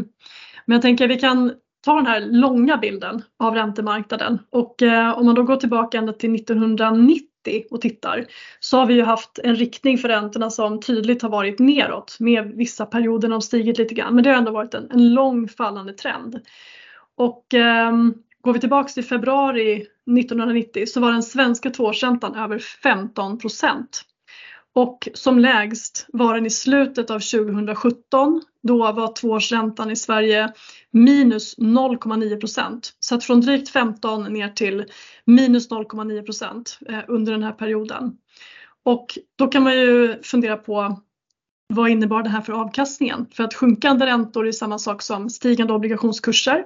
Men 0.65 0.75
jag 0.75 0.83
tänker 0.83 1.05
att 1.05 1.11
vi 1.11 1.21
kan 1.21 1.53
ta 1.85 1.97
den 1.97 2.07
här 2.07 2.21
långa 2.21 2.77
bilden 2.77 3.23
av 3.39 3.55
räntemarknaden 3.55 4.39
och 4.51 4.83
eh, 4.83 5.19
om 5.19 5.27
man 5.27 5.35
då 5.35 5.43
går 5.43 5.57
tillbaka 5.57 5.99
ända 5.99 6.13
till 6.13 6.35
1990 6.35 7.30
och 7.71 7.81
tittar 7.81 8.27
så 8.61 8.79
har 8.79 8.87
vi 8.87 8.95
ju 8.95 9.03
haft 9.03 9.39
en 9.45 9.57
riktning 9.57 9.99
för 9.99 10.09
räntorna 10.09 10.51
som 10.51 10.81
tydligt 10.81 11.23
har 11.23 11.29
varit 11.29 11.59
neråt 11.59 12.17
med 12.21 12.45
vissa 12.45 12.87
perioder 12.87 13.29
när 13.29 13.35
de 13.35 13.43
stigit 13.43 13.79
lite 13.79 13.95
grann 13.95 14.15
men 14.15 14.25
det 14.25 14.31
har 14.31 14.37
ändå 14.37 14.53
varit 14.53 14.75
en, 14.75 14.91
en 14.91 15.15
lång 15.15 15.49
fallande 15.49 15.93
trend. 15.93 16.41
Och 17.17 17.55
eh, 17.55 17.93
går 18.43 18.53
vi 18.53 18.61
tillbaks 18.61 18.95
till 18.95 19.05
februari 19.05 19.87
1990 20.19 20.87
så 20.87 21.01
var 21.01 21.13
den 21.13 21.23
svenska 21.23 21.71
tvåårsräntan 21.71 22.35
över 22.35 22.59
15 22.59 23.39
procent. 23.39 24.05
Och 24.75 25.09
som 25.15 25.39
lägst 25.39 26.07
var 26.13 26.35
den 26.35 26.47
i 26.47 26.51
slutet 26.51 27.11
av 27.11 27.19
2017. 27.19 28.43
Då 28.63 28.93
var 28.93 29.15
tvåårsräntan 29.15 29.91
i 29.91 29.97
Sverige 29.97 30.53
minus 30.91 31.59
0,9 31.59 32.41
procent. 32.41 32.93
Så 32.99 33.15
att 33.15 33.25
från 33.25 33.41
drygt 33.41 33.69
15 33.69 34.33
ner 34.33 34.49
till 34.49 34.85
minus 35.25 35.71
0,9 35.71 36.23
procent 36.23 36.79
eh, 36.89 37.01
under 37.09 37.33
den 37.33 37.43
här 37.43 37.53
perioden. 37.53 38.17
Och 38.83 39.19
då 39.37 39.47
kan 39.47 39.63
man 39.63 39.77
ju 39.77 40.23
fundera 40.23 40.57
på 40.57 41.01
vad 41.71 41.91
innebar 41.91 42.23
det 42.23 42.29
här 42.29 42.41
för 42.41 42.53
avkastningen? 42.53 43.27
För 43.33 43.45
att 43.45 43.55
sjunkande 43.55 44.07
räntor 44.07 44.49
är 44.49 44.53
samma 44.53 44.79
sak 44.79 45.03
som 45.03 45.31
stigande 45.31 45.73
obligationskurser. 45.73 46.65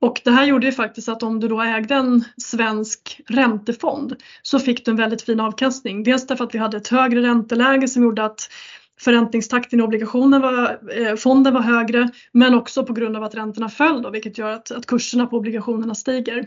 Och 0.00 0.20
det 0.24 0.30
här 0.30 0.44
gjorde 0.44 0.66
ju 0.66 0.72
faktiskt 0.72 1.08
att 1.08 1.22
om 1.22 1.40
du 1.40 1.48
då 1.48 1.62
ägde 1.62 1.94
en 1.94 2.24
svensk 2.36 3.20
räntefond 3.28 4.16
så 4.42 4.58
fick 4.58 4.84
du 4.84 4.90
en 4.90 4.96
väldigt 4.96 5.22
fin 5.22 5.40
avkastning. 5.40 6.02
Dels 6.02 6.26
därför 6.26 6.44
att 6.44 6.54
vi 6.54 6.58
hade 6.58 6.76
ett 6.76 6.88
högre 6.88 7.22
ränteläge 7.22 7.88
som 7.88 8.02
gjorde 8.02 8.24
att 8.24 8.48
förräntningstakten 9.00 9.80
i 9.80 9.82
obligationen 9.82 10.40
var, 10.40 10.78
eh, 10.96 11.16
fonden 11.16 11.54
var 11.54 11.60
högre 11.60 12.08
men 12.32 12.54
också 12.54 12.84
på 12.84 12.92
grund 12.92 13.16
av 13.16 13.22
att 13.22 13.34
räntorna 13.34 13.68
föll 13.68 14.02
då, 14.02 14.10
vilket 14.10 14.38
gör 14.38 14.50
att, 14.50 14.70
att 14.70 14.86
kurserna 14.86 15.26
på 15.26 15.36
obligationerna 15.36 15.94
stiger. 15.94 16.46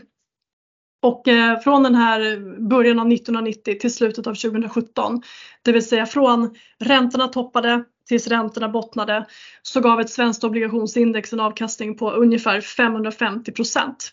Och 1.02 1.28
eh, 1.28 1.60
från 1.60 1.82
den 1.82 1.94
här 1.94 2.38
början 2.68 2.98
av 2.98 3.12
1990 3.12 3.78
till 3.80 3.94
slutet 3.94 4.26
av 4.26 4.34
2017, 4.34 5.22
det 5.62 5.72
vill 5.72 5.88
säga 5.88 6.06
från 6.06 6.54
räntorna 6.78 7.28
toppade 7.28 7.84
tills 8.08 8.26
räntorna 8.26 8.68
bottnade, 8.68 9.26
så 9.62 9.80
gav 9.80 10.00
ett 10.00 10.10
svenskt 10.10 10.44
obligationsindex 10.44 11.32
en 11.32 11.40
avkastning 11.40 11.96
på 11.96 12.10
ungefär 12.10 12.60
550 12.60 13.52
procent. 13.52 14.12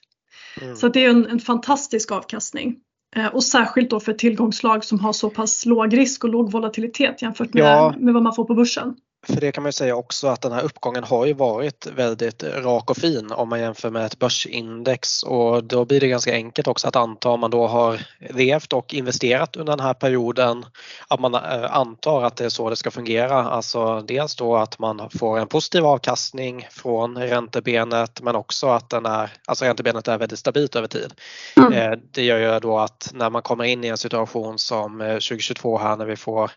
Mm. 0.62 0.75
Så 0.75 0.88
det 0.88 1.06
är 1.06 1.10
en, 1.10 1.28
en 1.28 1.40
fantastisk 1.40 2.12
avkastning. 2.12 2.75
Eh, 3.16 3.28
och 3.28 3.44
särskilt 3.44 3.90
då 3.90 4.00
för 4.00 4.13
tillgångslag 4.13 4.86
som 4.86 5.00
har 5.00 5.13
så 5.13 5.30
pass 5.30 5.66
låg 5.66 5.98
risk 5.98 6.24
och 6.24 6.30
låg 6.30 6.52
volatilitet 6.52 7.22
jämfört 7.22 7.54
med, 7.54 7.63
ja. 7.63 7.96
med 8.00 8.13
vad 8.13 8.24
man 8.24 8.36
får 8.36 8.46
på 8.46 8.54
börsen. 8.54 8.96
För 9.27 9.42
det 9.42 9.51
kan 9.51 9.63
man 9.63 9.68
ju 9.68 9.74
säga 9.74 9.96
också 9.96 10.27
att 10.27 10.42
den 10.42 10.51
här 10.51 10.62
uppgången 10.62 11.03
har 11.03 11.25
ju 11.25 11.34
varit 11.34 11.88
väldigt 11.96 12.44
rak 12.44 12.89
och 12.89 12.98
fin 12.98 13.32
om 13.32 13.50
man 13.50 13.60
jämför 13.60 13.89
med 13.89 14.06
ett 14.06 14.20
börsindex 14.20 15.24
och 15.24 15.63
då 15.63 15.86
blir 15.86 16.00
det 16.00 16.08
ganska 16.08 16.34
enkelt 16.34 16.68
också 16.68 16.88
att 16.88 16.96
anta 16.96 17.30
om 17.30 17.39
man 17.39 17.51
då 17.51 17.68
har 17.68 18.01
levt 18.30 18.74
och 18.74 18.94
investerat 18.94 19.56
under 19.56 19.74
den 19.74 19.86
här 19.86 19.94
perioden 19.94 20.65
att 21.08 21.20
man 21.20 21.34
eh, 21.34 21.75
antar 21.75 22.24
att 22.24 22.36
det 22.36 22.46
är 22.46 22.50
så 22.50 22.70
det 22.70 22.75
ska 22.75 22.92
fungera. 22.92 23.44
Alltså 23.44 24.01
dels 24.01 24.36
då 24.36 24.56
att 24.56 24.80
man 24.80 25.10
får 25.10 25.39
en 25.39 25.48
positiv 25.48 25.86
avkastning 25.86 26.68
från 26.72 27.18
räntebenet 27.18 28.22
men 28.22 28.36
också 28.36 28.68
att 28.68 28.89
den 28.89 29.06
är, 29.06 29.34
alltså 29.46 29.65
räntebenet 29.65 30.08
är 30.08 30.18
väldigt 30.18 30.39
stabilt 30.39 30.75
över 30.75 30.88
tid. 30.88 31.13
Mm. 31.58 31.74
Eh, 31.74 32.00
det 32.12 32.24
gör 32.24 32.53
ju 32.53 32.60
då 32.60 32.80
att 32.80 33.12
när 33.13 33.30
man 33.30 33.42
kommer 33.42 33.63
in 33.63 33.84
i 33.84 33.88
en 33.88 33.98
situation 33.98 34.60
som 34.60 35.00
2022 35.00 35.75
eh, 35.75 35.84
här 35.84 35.98
när 35.98 36.06
vi 36.06 36.15
får 36.15 36.51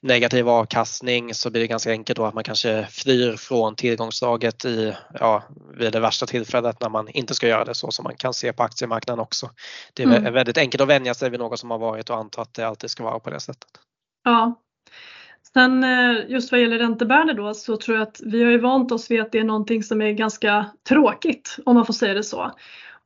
negativ 0.00 0.48
avkastning 0.48 1.34
så 1.34 1.50
blir 1.50 1.60
det 1.60 1.66
ganska 1.66 1.90
enkelt 1.90 2.05
tänker 2.06 2.22
då 2.22 2.26
att 2.26 2.34
man 2.34 2.44
kanske 2.44 2.86
flyr 2.90 3.36
från 3.36 3.74
tillgångslaget 3.74 4.64
i, 4.64 4.94
ja, 5.20 5.42
vid 5.78 5.92
det 5.92 6.00
värsta 6.00 6.26
tillfället 6.26 6.80
när 6.80 6.88
man 6.88 7.08
inte 7.08 7.34
ska 7.34 7.48
göra 7.48 7.64
det 7.64 7.74
så 7.74 7.90
som 7.90 8.02
man 8.02 8.16
kan 8.16 8.34
se 8.34 8.52
på 8.52 8.62
aktiemarknaden 8.62 9.22
också. 9.22 9.50
Det 9.94 10.02
är 10.02 10.06
mm. 10.06 10.34
väldigt 10.34 10.58
enkelt 10.58 10.80
att 10.80 10.88
vänja 10.88 11.14
sig 11.14 11.30
vid 11.30 11.40
något 11.40 11.60
som 11.60 11.70
har 11.70 11.78
varit 11.78 12.10
och 12.10 12.16
anta 12.16 12.42
att 12.42 12.54
det 12.54 12.66
alltid 12.66 12.90
ska 12.90 13.04
vara 13.04 13.18
på 13.18 13.30
det 13.30 13.40
sättet. 13.40 13.68
Ja. 14.24 14.54
Sen 15.52 15.84
eh, 15.84 16.30
just 16.30 16.52
vad 16.52 16.60
gäller 16.60 16.78
räntebärande 16.78 17.34
då 17.34 17.54
så 17.54 17.76
tror 17.76 17.96
jag 17.96 18.08
att 18.08 18.20
vi 18.24 18.44
har 18.44 18.50
ju 18.50 18.58
vant 18.58 18.92
oss 18.92 19.10
vid 19.10 19.20
att 19.20 19.32
det 19.32 19.38
är 19.38 19.44
någonting 19.44 19.82
som 19.82 20.02
är 20.02 20.12
ganska 20.12 20.66
tråkigt 20.88 21.56
om 21.64 21.74
man 21.74 21.86
får 21.86 21.94
säga 21.94 22.14
det 22.14 22.24
så. 22.24 22.52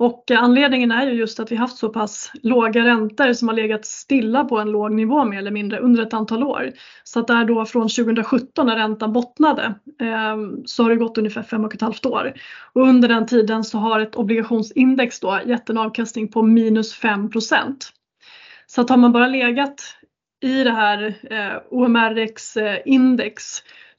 Och 0.01 0.31
anledningen 0.31 0.91
är 0.91 1.07
ju 1.07 1.13
just 1.13 1.41
att 1.41 1.53
vi 1.53 1.57
haft 1.57 1.77
så 1.77 1.89
pass 1.89 2.33
låga 2.43 2.85
räntor 2.85 3.33
som 3.33 3.49
har 3.49 3.55
legat 3.55 3.87
stilla 3.87 4.45
på 4.45 4.59
en 4.59 4.71
låg 4.71 4.93
nivå 4.93 5.25
mer 5.25 5.39
eller 5.39 5.51
mindre 5.51 5.79
under 5.79 6.03
ett 6.03 6.15
antal 6.15 6.43
år. 6.43 6.71
Så 7.05 7.21
att 7.21 7.27
där 7.27 7.45
då 7.45 7.65
från 7.65 7.89
2017 7.89 8.67
när 8.67 8.77
räntan 8.77 9.13
bottnade 9.13 9.75
ehm, 10.01 10.63
så 10.65 10.83
har 10.83 10.91
det 10.91 10.97
gått 10.97 11.19
ungefär 11.19 11.43
fem 11.43 11.65
och 11.65 11.75
ett 11.75 11.81
halvt 11.81 12.07
år. 12.07 12.33
Och 12.73 12.83
under 12.83 13.09
den 13.09 13.27
tiden 13.27 13.65
så 13.65 13.79
har 13.79 14.01
ett 14.01 14.17
obligationsindex 14.17 15.21
då 15.21 15.41
gett 15.47 15.71
en 15.71 15.79
avkastning 15.79 16.29
på 16.29 16.43
minus 16.43 17.01
5% 17.01 17.77
Så 18.67 18.81
att 18.81 18.91
har 18.91 18.97
man 18.97 19.13
bara 19.13 19.27
legat 19.27 19.81
i 20.43 20.65
det 20.65 20.73
här 20.73 21.15
eh, 21.31 21.63
OMRX 21.71 22.57
eh, 22.57 22.79
index 22.85 23.43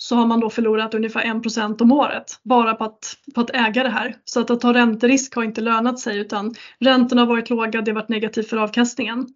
så 0.01 0.15
har 0.15 0.25
man 0.25 0.39
då 0.39 0.50
förlorat 0.50 0.93
ungefär 0.93 1.38
1 1.72 1.81
om 1.81 1.91
året 1.91 2.39
bara 2.43 2.74
på 2.74 2.84
att, 2.84 3.17
på 3.36 3.41
att 3.41 3.50
äga 3.50 3.84
det 3.84 3.89
här. 3.89 4.15
Så 4.25 4.39
att, 4.39 4.50
att 4.50 4.62
ta 4.62 4.74
ränterisk 4.74 5.36
har 5.36 5.43
inte 5.43 5.62
lönat 5.62 6.00
sig 6.00 6.17
utan 6.17 6.55
räntorna 6.79 7.22
har 7.22 7.27
varit 7.27 7.50
låga, 7.50 7.81
det 7.81 7.91
har 7.91 7.96
varit 7.96 8.10
negativt 8.10 8.50
för 8.50 8.58
avkastningen. 8.58 9.27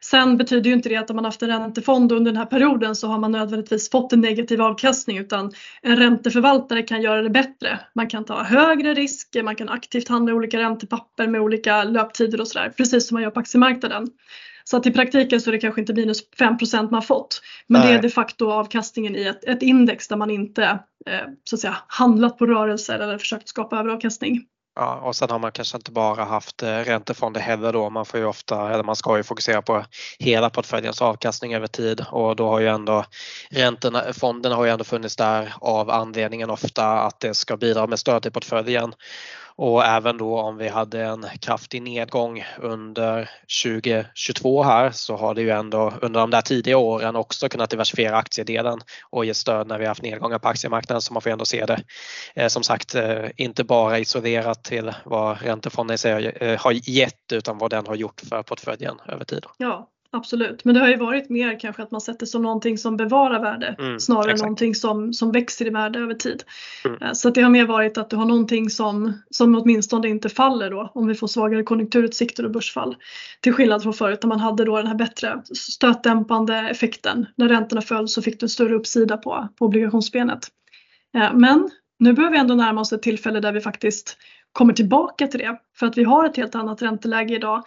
Sen 0.00 0.36
betyder 0.36 0.70
ju 0.70 0.76
inte 0.76 0.88
det 0.88 0.96
att 0.96 1.10
om 1.10 1.16
man 1.16 1.24
haft 1.24 1.42
en 1.42 1.48
räntefond 1.48 2.12
under 2.12 2.32
den 2.32 2.36
här 2.38 2.46
perioden 2.46 2.96
så 2.96 3.08
har 3.08 3.18
man 3.18 3.32
nödvändigtvis 3.32 3.90
fått 3.90 4.12
en 4.12 4.20
negativ 4.20 4.62
avkastning 4.62 5.18
utan 5.18 5.52
en 5.82 5.96
ränteförvaltare 5.96 6.82
kan 6.82 7.02
göra 7.02 7.22
det 7.22 7.30
bättre. 7.30 7.80
Man 7.94 8.08
kan 8.08 8.24
ta 8.24 8.42
högre 8.42 8.94
risk, 8.94 9.36
man 9.42 9.56
kan 9.56 9.68
aktivt 9.68 10.08
handla 10.08 10.34
olika 10.34 10.58
räntepapper 10.58 11.26
med 11.26 11.40
olika 11.40 11.84
löptider 11.84 12.40
och 12.40 12.48
sådär, 12.48 12.72
precis 12.76 13.08
som 13.08 13.14
man 13.14 13.22
gör 13.22 13.30
på 13.30 13.40
aktiemarknaden. 13.40 14.08
Så 14.64 14.76
att 14.76 14.86
i 14.86 14.90
praktiken 14.90 15.40
så 15.40 15.50
är 15.50 15.52
det 15.52 15.58
kanske 15.58 15.80
inte 15.80 15.94
minus 15.94 16.30
5% 16.38 16.90
man 16.90 17.02
fått. 17.02 17.42
Men 17.66 17.80
Nej. 17.80 17.92
det 17.92 17.98
är 17.98 18.02
de 18.02 18.10
facto 18.10 18.50
avkastningen 18.50 19.16
i 19.16 19.22
ett, 19.22 19.44
ett 19.44 19.62
index 19.62 20.08
där 20.08 20.16
man 20.16 20.30
inte 20.30 20.64
eh, 21.06 21.20
så 21.44 21.56
att 21.56 21.60
säga, 21.60 21.76
handlat 21.86 22.38
på 22.38 22.46
rörelser 22.46 22.98
eller 22.98 23.18
försökt 23.18 23.48
skapa 23.48 23.78
överavkastning. 23.78 24.46
Ja, 24.76 25.00
och 25.00 25.16
sen 25.16 25.30
har 25.30 25.38
man 25.38 25.52
kanske 25.52 25.76
inte 25.76 25.92
bara 25.92 26.24
haft 26.24 26.62
eh, 26.62 26.78
räntefonder 26.78 27.40
heller 27.40 27.72
då. 27.72 27.90
Man 27.90 28.06
får 28.06 28.20
ju 28.20 28.26
ofta, 28.26 28.72
eller 28.72 28.84
man 28.84 28.96
ska 28.96 29.16
ju 29.16 29.22
fokusera 29.22 29.62
på 29.62 29.84
hela 30.18 30.50
portföljens 30.50 31.02
avkastning 31.02 31.54
över 31.54 31.66
tid 31.66 32.04
och 32.10 32.36
då 32.36 32.48
har 32.48 32.60
ju 32.60 32.68
ändå 32.68 33.04
räntorna, 33.50 34.12
fonderna 34.12 34.54
har 34.54 34.64
ju 34.64 34.70
ändå 34.70 34.84
funnits 34.84 35.16
där 35.16 35.54
av 35.60 35.90
anledningen 35.90 36.50
ofta 36.50 37.00
att 37.00 37.20
det 37.20 37.34
ska 37.34 37.56
bidra 37.56 37.86
med 37.86 37.98
stöd 37.98 38.22
till 38.22 38.32
portföljen. 38.32 38.94
Och 39.56 39.84
även 39.84 40.18
då 40.18 40.40
om 40.40 40.56
vi 40.56 40.68
hade 40.68 41.02
en 41.02 41.26
kraftig 41.40 41.82
nedgång 41.82 42.44
under 42.58 43.30
2022 43.62 44.62
här 44.62 44.90
så 44.90 45.16
har 45.16 45.34
det 45.34 45.42
ju 45.42 45.50
ändå 45.50 45.92
under 46.02 46.20
de 46.20 46.30
där 46.30 46.42
tidiga 46.42 46.78
åren 46.78 47.16
också 47.16 47.48
kunnat 47.48 47.70
diversifiera 47.70 48.16
aktiedelen 48.16 48.80
och 49.10 49.24
ge 49.24 49.34
stöd 49.34 49.66
när 49.66 49.78
vi 49.78 49.86
haft 49.86 50.02
nedgångar 50.02 50.38
på 50.38 50.48
aktiemarknaden 50.48 51.02
så 51.02 51.12
man 51.12 51.22
får 51.22 51.30
ändå 51.30 51.44
se 51.44 51.66
det 51.66 51.82
eh, 52.34 52.48
som 52.48 52.62
sagt 52.62 52.94
eh, 52.94 53.24
inte 53.36 53.64
bara 53.64 53.98
isolerat 53.98 54.64
till 54.64 54.92
vad 55.04 55.42
räntefonden 55.42 55.98
eh, 56.04 56.60
har 56.60 56.90
gett 56.90 57.32
utan 57.32 57.58
vad 57.58 57.70
den 57.70 57.86
har 57.86 57.94
gjort 57.94 58.20
för 58.28 58.42
portföljen 58.42 59.00
över 59.08 59.24
tid. 59.24 59.46
Ja, 59.58 59.90
Absolut, 60.14 60.64
men 60.64 60.74
det 60.74 60.80
har 60.80 60.88
ju 60.88 60.96
varit 60.96 61.30
mer 61.30 61.60
kanske 61.60 61.82
att 61.82 61.90
man 61.90 62.00
sett 62.00 62.20
det 62.20 62.26
som 62.26 62.42
någonting 62.42 62.78
som 62.78 62.96
bevarar 62.96 63.40
värde 63.40 63.76
mm, 63.78 64.00
snarare 64.00 64.32
än 64.32 64.38
någonting 64.38 64.74
som, 64.74 65.12
som 65.12 65.32
växer 65.32 65.66
i 65.66 65.70
värde 65.70 65.98
över 65.98 66.14
tid. 66.14 66.44
Mm. 66.84 67.02
Eh, 67.02 67.12
så 67.12 67.30
det 67.30 67.42
har 67.42 67.50
mer 67.50 67.66
varit 67.66 67.98
att 67.98 68.10
du 68.10 68.16
har 68.16 68.24
någonting 68.24 68.70
som, 68.70 69.12
som 69.30 69.54
åtminstone 69.54 70.08
inte 70.08 70.28
faller 70.28 70.70
då 70.70 70.90
om 70.94 71.06
vi 71.06 71.14
får 71.14 71.26
svagare 71.26 71.62
konjunkturutsikter 71.62 72.44
och 72.44 72.50
börsfall. 72.50 72.96
Till 73.40 73.52
skillnad 73.52 73.82
från 73.82 73.94
förut 73.94 74.22
när 74.22 74.28
man 74.28 74.40
hade 74.40 74.64
då 74.64 74.76
den 74.76 74.86
här 74.86 74.94
bättre 74.94 75.42
stötdämpande 75.54 76.54
effekten. 76.54 77.26
När 77.36 77.48
räntorna 77.48 77.82
föll 77.82 78.08
så 78.08 78.22
fick 78.22 78.40
du 78.40 78.44
en 78.44 78.50
större 78.50 78.74
uppsida 78.74 79.16
på, 79.16 79.48
på 79.58 79.64
obligationsbenet. 79.64 80.48
Eh, 81.16 81.34
men 81.34 81.70
nu 81.98 82.12
börjar 82.12 82.30
vi 82.30 82.38
ändå 82.38 82.54
närma 82.54 82.80
oss 82.80 82.92
ett 82.92 83.02
tillfälle 83.02 83.40
där 83.40 83.52
vi 83.52 83.60
faktiskt 83.60 84.16
kommer 84.52 84.72
tillbaka 84.72 85.26
till 85.26 85.40
det. 85.40 85.58
För 85.78 85.86
att 85.86 85.98
vi 85.98 86.04
har 86.04 86.26
ett 86.26 86.36
helt 86.36 86.54
annat 86.54 86.82
ränteläge 86.82 87.34
idag 87.34 87.64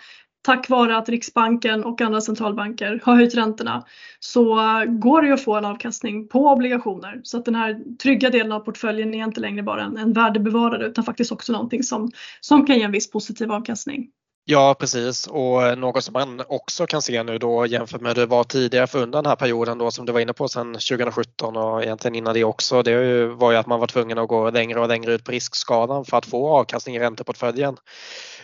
tack 0.47 0.69
vare 0.69 0.97
att 0.97 1.09
Riksbanken 1.09 1.83
och 1.83 2.01
andra 2.01 2.21
centralbanker 2.21 2.99
har 3.03 3.15
höjt 3.15 3.35
räntorna 3.35 3.85
så 4.19 4.55
går 4.87 5.21
det 5.21 5.27
ju 5.27 5.33
att 5.33 5.43
få 5.43 5.55
en 5.55 5.65
avkastning 5.65 6.27
på 6.27 6.47
obligationer. 6.47 7.21
Så 7.23 7.37
att 7.37 7.45
den 7.45 7.55
här 7.55 7.97
trygga 8.01 8.29
delen 8.29 8.51
av 8.51 8.59
portföljen 8.59 9.13
är 9.13 9.23
inte 9.23 9.41
längre 9.41 9.63
bara 9.63 9.83
en, 9.83 9.97
en 9.97 10.13
värdebevarare 10.13 10.87
utan 10.87 11.03
faktiskt 11.03 11.31
också 11.31 11.53
någonting 11.53 11.83
som, 11.83 12.11
som 12.41 12.65
kan 12.65 12.77
ge 12.77 12.83
en 12.83 12.91
viss 12.91 13.11
positiv 13.11 13.51
avkastning. 13.51 14.07
Ja 14.49 14.75
precis 14.79 15.27
och 15.27 15.77
något 15.77 16.03
som 16.03 16.13
man 16.13 16.41
också 16.47 16.85
kan 16.85 17.01
se 17.01 17.23
nu 17.23 17.37
då 17.37 17.65
jämfört 17.65 18.01
med 18.01 18.09
hur 18.09 18.21
det 18.21 18.25
var 18.25 18.43
tidigare 18.43 18.87
för 18.87 19.01
under 19.01 19.21
den 19.21 19.29
här 19.29 19.35
perioden 19.35 19.77
då 19.77 19.91
som 19.91 20.05
du 20.05 20.11
var 20.11 20.19
inne 20.19 20.33
på 20.33 20.47
sedan 20.47 20.73
2017 20.73 21.57
och 21.57 21.83
egentligen 21.83 22.15
innan 22.15 22.33
det 22.33 22.43
också 22.43 22.83
det 22.83 23.25
var 23.27 23.51
ju 23.51 23.57
att 23.57 23.67
man 23.67 23.79
var 23.79 23.87
tvungen 23.87 24.17
att 24.17 24.27
gå 24.27 24.49
längre 24.49 24.79
och 24.79 24.87
längre 24.87 25.13
ut 25.13 25.23
på 25.23 25.31
riskskalan 25.31 26.05
för 26.05 26.17
att 26.17 26.25
få 26.25 26.49
avkastning 26.49 26.95
i 26.95 26.99
ränteportföljen. 26.99 27.77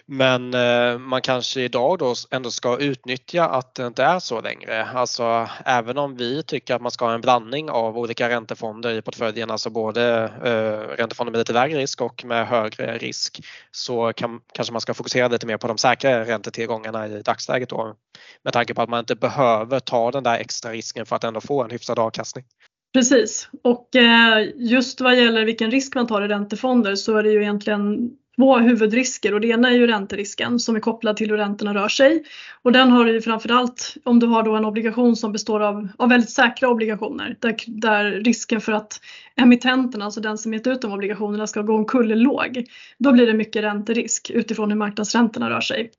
Men 0.06 0.54
eh, 0.54 0.98
man 0.98 1.22
kanske 1.22 1.62
idag 1.62 2.00
då 2.00 2.16
ändå 2.32 2.52
ska 2.52 2.78
utnyttja 2.78 3.46
att 3.46 3.76
det 3.76 3.88
inte 3.88 4.04
är 4.04 4.20
så 4.20 4.42
längre. 4.42 4.86
Alltså 4.86 5.50
även 5.66 5.98
om 5.98 6.16
vi 6.16 6.44
tycker 6.44 6.76
att 6.76 6.82
man 6.82 6.92
ska 6.92 7.06
ha 7.06 7.14
en 7.14 7.22
blandning 7.22 7.70
av 7.70 7.98
olika 7.98 8.30
räntefonder 8.30 8.94
i 8.94 9.02
portföljen, 9.02 9.52
alltså 9.52 9.70
både 9.70 10.32
eh, 10.44 10.98
räntefonder 10.98 11.32
med 11.32 11.40
lite 11.40 11.54
lägre 11.54 11.80
risk 11.80 12.02
och 12.02 12.26
med 12.26 12.48
högre 12.48 12.98
risk, 12.98 13.46
så 13.72 14.14
kan, 14.14 14.42
kanske 14.54 14.72
man 14.72 14.82
ska 14.82 14.94
fokusera 14.94 15.28
lite 15.28 15.48
mer 15.48 15.58
på 15.58 15.68
de 15.68 15.78
säkra 15.78 16.26
räntetillgångarna 16.26 17.08
i 17.08 17.22
dagsläget 17.22 17.70
då. 17.70 17.96
Med 18.44 18.54
tanke 18.54 18.74
på 18.74 18.82
att 18.82 18.90
man 18.90 19.00
inte 19.00 19.16
behöver 19.16 19.80
ta 19.80 20.12
den 20.12 20.24
där 20.24 20.40
extra 20.40 20.72
risken 20.72 21.06
för 21.06 21.16
att 21.16 21.24
ändå 21.24 21.42
få 21.42 21.64
en 21.64 21.70
hyfsad 21.70 22.00
avkastning. 22.00 22.46
Precis 22.94 23.50
och 23.64 23.96
eh, 23.96 24.48
just 24.56 25.02
vad 25.02 25.16
gäller 25.16 25.46
vilken 25.46 25.72
risk 25.72 25.96
man 25.96 26.08
tar 26.08 26.22
i 26.22 26.28
räntefonder 26.28 26.96
så 26.96 27.18
är 27.18 27.24
det 27.24 27.32
ju 27.32 27.42
egentligen 27.42 28.12
två 28.36 28.58
huvudrisker 28.58 29.34
och 29.34 29.42
det 29.42 29.48
ena 29.48 29.70
är 29.70 29.74
ju 29.74 29.88
ränterisken 29.88 30.60
som 30.60 30.76
är 30.76 30.80
kopplad 30.80 31.18
till 31.18 31.30
hur 31.30 31.38
räntorna 31.38 31.74
rör 31.74 31.88
sig. 31.88 32.24
Och 32.62 32.72
den 32.72 32.92
har 32.92 33.06
du 33.06 33.12
ju 33.12 33.22
framförallt 33.22 33.96
om 34.04 34.20
du 34.20 34.28
har 34.28 34.44
då 34.44 34.56
en 34.56 34.66
obligation 34.66 35.16
som 35.16 35.32
består 35.32 35.60
av, 35.60 35.88
av 35.98 36.10
väldigt 36.10 36.30
säkra 36.30 36.70
obligationer 36.70 37.36
där, 37.40 37.56
där 37.68 38.12
risken 38.12 38.62
för 38.62 38.72
att 38.72 39.00
emittenten, 39.36 40.02
alltså 40.02 40.22
den 40.22 40.38
som 40.38 40.54
gett 40.54 40.68
ut 40.68 40.82
de 40.82 40.94
obligationerna 40.94 41.48
ska 41.48 41.62
gå 41.62 41.76
omkull 41.76 42.12
är 42.12 42.16
låg. 42.16 42.66
Då 42.98 43.12
blir 43.12 43.28
det 43.28 43.34
mycket 43.34 43.64
ränterisk 43.64 44.32
utifrån 44.34 44.72
hur 44.72 44.78
marknadsräntorna 44.78 45.50
rör 45.50 45.62
sig. 45.62 45.92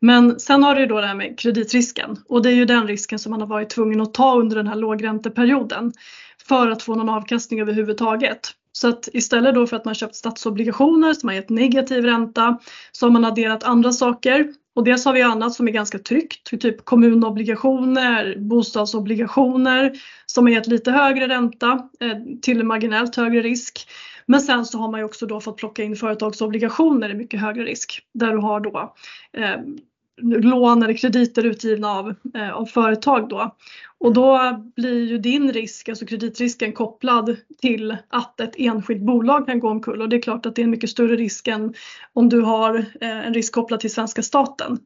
Men 0.00 0.40
sen 0.40 0.62
har 0.62 0.74
du 0.74 0.80
ju 0.80 0.86
då 0.86 1.00
det 1.00 1.06
här 1.06 1.14
med 1.14 1.38
kreditrisken 1.38 2.16
och 2.28 2.42
det 2.42 2.50
är 2.50 2.54
ju 2.54 2.64
den 2.64 2.86
risken 2.86 3.18
som 3.18 3.30
man 3.30 3.40
har 3.40 3.48
varit 3.48 3.70
tvungen 3.70 4.00
att 4.00 4.14
ta 4.14 4.34
under 4.34 4.56
den 4.56 4.66
här 4.66 4.76
lågränteperioden 4.76 5.92
för 6.48 6.70
att 6.70 6.82
få 6.82 6.94
någon 6.94 7.08
avkastning 7.08 7.60
överhuvudtaget. 7.60 8.54
Så 8.76 8.88
att 8.88 9.08
istället 9.12 9.54
då 9.54 9.66
för 9.66 9.76
att 9.76 9.84
man 9.84 9.94
köpt 9.94 10.14
statsobligationer 10.14 11.12
som 11.12 11.28
har 11.28 11.36
gett 11.36 11.48
negativ 11.48 12.04
ränta 12.04 12.58
så 12.92 13.06
har 13.06 13.10
man 13.10 13.24
adderat 13.24 13.64
andra 13.64 13.92
saker. 13.92 14.52
Och 14.74 14.84
dels 14.84 15.04
har 15.04 15.12
vi 15.12 15.22
annat 15.22 15.54
som 15.54 15.68
är 15.68 15.72
ganska 15.72 15.98
tryggt, 15.98 16.60
typ 16.60 16.84
kommunobligationer, 16.84 18.36
bostadsobligationer 18.38 19.92
som 20.26 20.46
har 20.46 20.52
gett 20.52 20.66
lite 20.66 20.90
högre 20.90 21.28
ränta 21.28 21.88
eh, 22.00 22.16
till 22.42 22.64
marginellt 22.64 23.16
högre 23.16 23.42
risk. 23.42 23.88
Men 24.26 24.40
sen 24.40 24.64
så 24.64 24.78
har 24.78 24.90
man 24.90 25.00
ju 25.00 25.04
också 25.04 25.26
då 25.26 25.40
fått 25.40 25.56
plocka 25.56 25.82
in 25.82 25.96
företagsobligationer 25.96 27.10
i 27.10 27.14
mycket 27.14 27.40
högre 27.40 27.64
risk 27.64 28.00
där 28.14 28.32
du 28.32 28.38
har 28.38 28.60
då 28.60 28.94
eh, 29.36 29.60
lån 30.22 30.82
eller 30.82 30.94
krediter 30.94 31.46
utgivna 31.46 31.88
av, 31.88 32.14
eh, 32.34 32.50
av 32.50 32.66
företag 32.66 33.28
då. 33.28 33.56
Och 33.98 34.12
då 34.12 34.40
blir 34.76 35.04
ju 35.04 35.18
din 35.18 35.52
risk, 35.52 35.88
alltså 35.88 36.06
kreditrisken 36.06 36.72
kopplad 36.72 37.36
till 37.60 37.96
att 38.08 38.40
ett 38.40 38.54
enskilt 38.56 39.02
bolag 39.02 39.46
kan 39.46 39.60
gå 39.60 39.68
omkull 39.68 40.02
och 40.02 40.08
det 40.08 40.16
är 40.16 40.22
klart 40.22 40.46
att 40.46 40.56
det 40.56 40.62
är 40.62 40.64
en 40.64 40.70
mycket 40.70 40.90
större 40.90 41.16
risk 41.16 41.48
än 41.48 41.74
om 42.12 42.28
du 42.28 42.40
har 42.40 42.78
eh, 43.00 43.26
en 43.26 43.34
risk 43.34 43.52
kopplad 43.52 43.80
till 43.80 43.92
svenska 43.92 44.22
staten. 44.22 44.78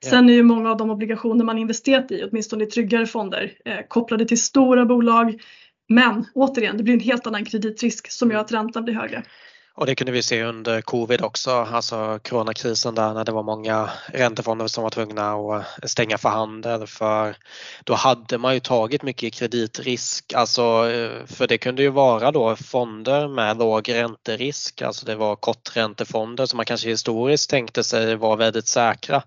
Ja. 0.00 0.10
Sen 0.10 0.28
är 0.28 0.34
ju 0.34 0.42
många 0.42 0.70
av 0.70 0.76
de 0.76 0.90
obligationer 0.90 1.44
man 1.44 1.58
investerat 1.58 2.12
i, 2.12 2.24
åtminstone 2.30 2.64
i 2.64 2.66
tryggare 2.66 3.06
fonder, 3.06 3.52
eh, 3.64 3.78
kopplade 3.88 4.24
till 4.24 4.42
stora 4.42 4.84
bolag. 4.84 5.40
Men 5.88 6.24
återigen, 6.34 6.76
det 6.76 6.82
blir 6.82 6.94
en 6.94 7.00
helt 7.00 7.26
annan 7.26 7.44
kreditrisk 7.44 8.10
som 8.12 8.30
gör 8.30 8.38
att 8.38 8.52
räntan 8.52 8.84
blir 8.84 8.94
högre. 8.94 9.22
Och 9.76 9.86
det 9.86 9.94
kunde 9.94 10.12
vi 10.12 10.22
se 10.22 10.42
under 10.42 10.80
covid 10.80 11.22
också, 11.22 11.50
alltså 11.50 12.18
coronakrisen 12.22 12.94
där 12.94 13.14
när 13.14 13.24
det 13.24 13.32
var 13.32 13.42
många 13.42 13.90
räntefonder 14.06 14.66
som 14.66 14.82
var 14.82 14.90
tvungna 14.90 15.32
att 15.32 15.90
stänga 15.90 16.18
för 16.18 16.28
handel 16.28 16.86
för 16.86 17.36
då 17.84 17.94
hade 17.94 18.38
man 18.38 18.54
ju 18.54 18.60
tagit 18.60 19.02
mycket 19.02 19.34
kreditrisk, 19.34 20.32
alltså 20.32 20.62
eh, 20.90 21.26
för 21.26 21.46
det 21.46 21.58
kunde 21.58 21.82
ju 21.82 21.88
vara 21.88 22.30
då 22.30 22.56
fonder 22.56 23.28
med 23.28 23.58
låg 23.58 23.88
ränterisk, 23.88 24.82
alltså 24.82 25.06
det 25.06 25.14
var 25.14 25.36
korträntefonder 25.36 26.46
som 26.46 26.56
man 26.56 26.66
kanske 26.66 26.88
historiskt 26.88 27.50
tänkte 27.50 27.84
sig 27.84 28.16
var 28.16 28.36
väldigt 28.36 28.66
säkra. 28.66 29.22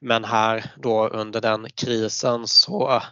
Men 0.00 0.24
här 0.24 0.64
då 0.76 1.08
under 1.08 1.40
den 1.40 1.66
krisen 1.74 2.46
så 2.46 2.90
eh, 2.90 3.02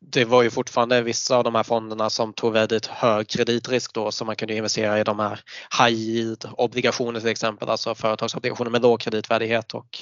det 0.00 0.24
var 0.24 0.42
ju 0.42 0.50
fortfarande 0.50 1.02
vissa 1.02 1.36
av 1.36 1.44
de 1.44 1.54
här 1.54 1.62
fonderna 1.62 2.10
som 2.10 2.32
tog 2.32 2.52
väldigt 2.52 2.86
hög 2.86 3.28
kreditrisk 3.28 3.94
då 3.94 4.10
så 4.10 4.24
man 4.24 4.36
kunde 4.36 4.54
investera 4.54 5.00
i 5.00 5.04
de 5.04 5.18
här 5.18 5.40
high 5.80 6.31
kreditobligationer 6.36 7.02
obligationer 7.02 7.20
till 7.20 7.30
exempel, 7.30 7.68
alltså 7.68 7.94
företagsobligationer 7.94 8.70
med 8.70 8.82
låg 8.82 9.00
kreditvärdighet 9.00 9.74
och 9.74 9.98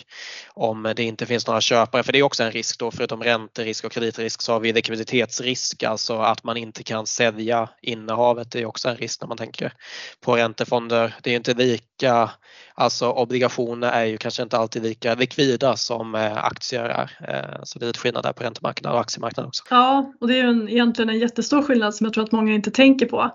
om 0.54 0.92
det 0.96 1.02
inte 1.02 1.26
finns 1.26 1.46
några 1.46 1.60
köpare, 1.60 2.02
för 2.02 2.12
det 2.12 2.18
är 2.18 2.22
också 2.22 2.42
en 2.42 2.52
risk 2.52 2.78
då 2.78 2.90
förutom 2.90 3.22
ränterisk 3.22 3.84
och 3.84 3.92
kreditrisk 3.92 4.42
så 4.42 4.52
har 4.52 4.60
vi 4.60 4.72
likviditetsrisk, 4.72 5.82
alltså 5.82 6.18
att 6.18 6.44
man 6.44 6.56
inte 6.56 6.82
kan 6.82 7.06
sälja 7.06 7.68
innehavet, 7.82 8.50
det 8.50 8.60
är 8.60 8.66
också 8.66 8.88
en 8.88 8.96
risk 8.96 9.20
när 9.20 9.28
man 9.28 9.36
tänker 9.36 9.72
på 10.20 10.36
räntefonder. 10.36 11.14
Det 11.22 11.30
är 11.30 11.36
inte 11.36 11.54
lika, 11.54 12.30
alltså 12.74 13.10
obligationer 13.10 13.92
är 13.92 14.04
ju 14.04 14.18
kanske 14.18 14.42
inte 14.42 14.56
alltid 14.56 14.82
lika 14.82 15.14
likvida 15.14 15.76
som 15.76 16.14
eh, 16.14 16.44
aktier 16.44 16.84
är, 16.84 17.10
eh, 17.28 17.64
så 17.64 17.78
det 17.78 17.84
är 17.84 17.86
lite 17.86 17.98
skillnad 17.98 18.22
där 18.22 18.32
på 18.32 18.44
räntemarknaden 18.44 18.94
och 18.94 19.00
aktiemarknaden 19.00 19.48
också. 19.48 19.64
Ja, 19.70 20.12
och 20.20 20.28
det 20.28 20.38
är 20.38 20.44
en, 20.44 20.68
egentligen 20.68 21.08
en 21.10 21.18
jättestor 21.18 21.62
skillnad 21.62 21.94
som 21.94 22.04
jag 22.04 22.14
tror 22.14 22.24
att 22.24 22.32
många 22.32 22.54
inte 22.54 22.70
tänker 22.70 23.06
på. 23.06 23.30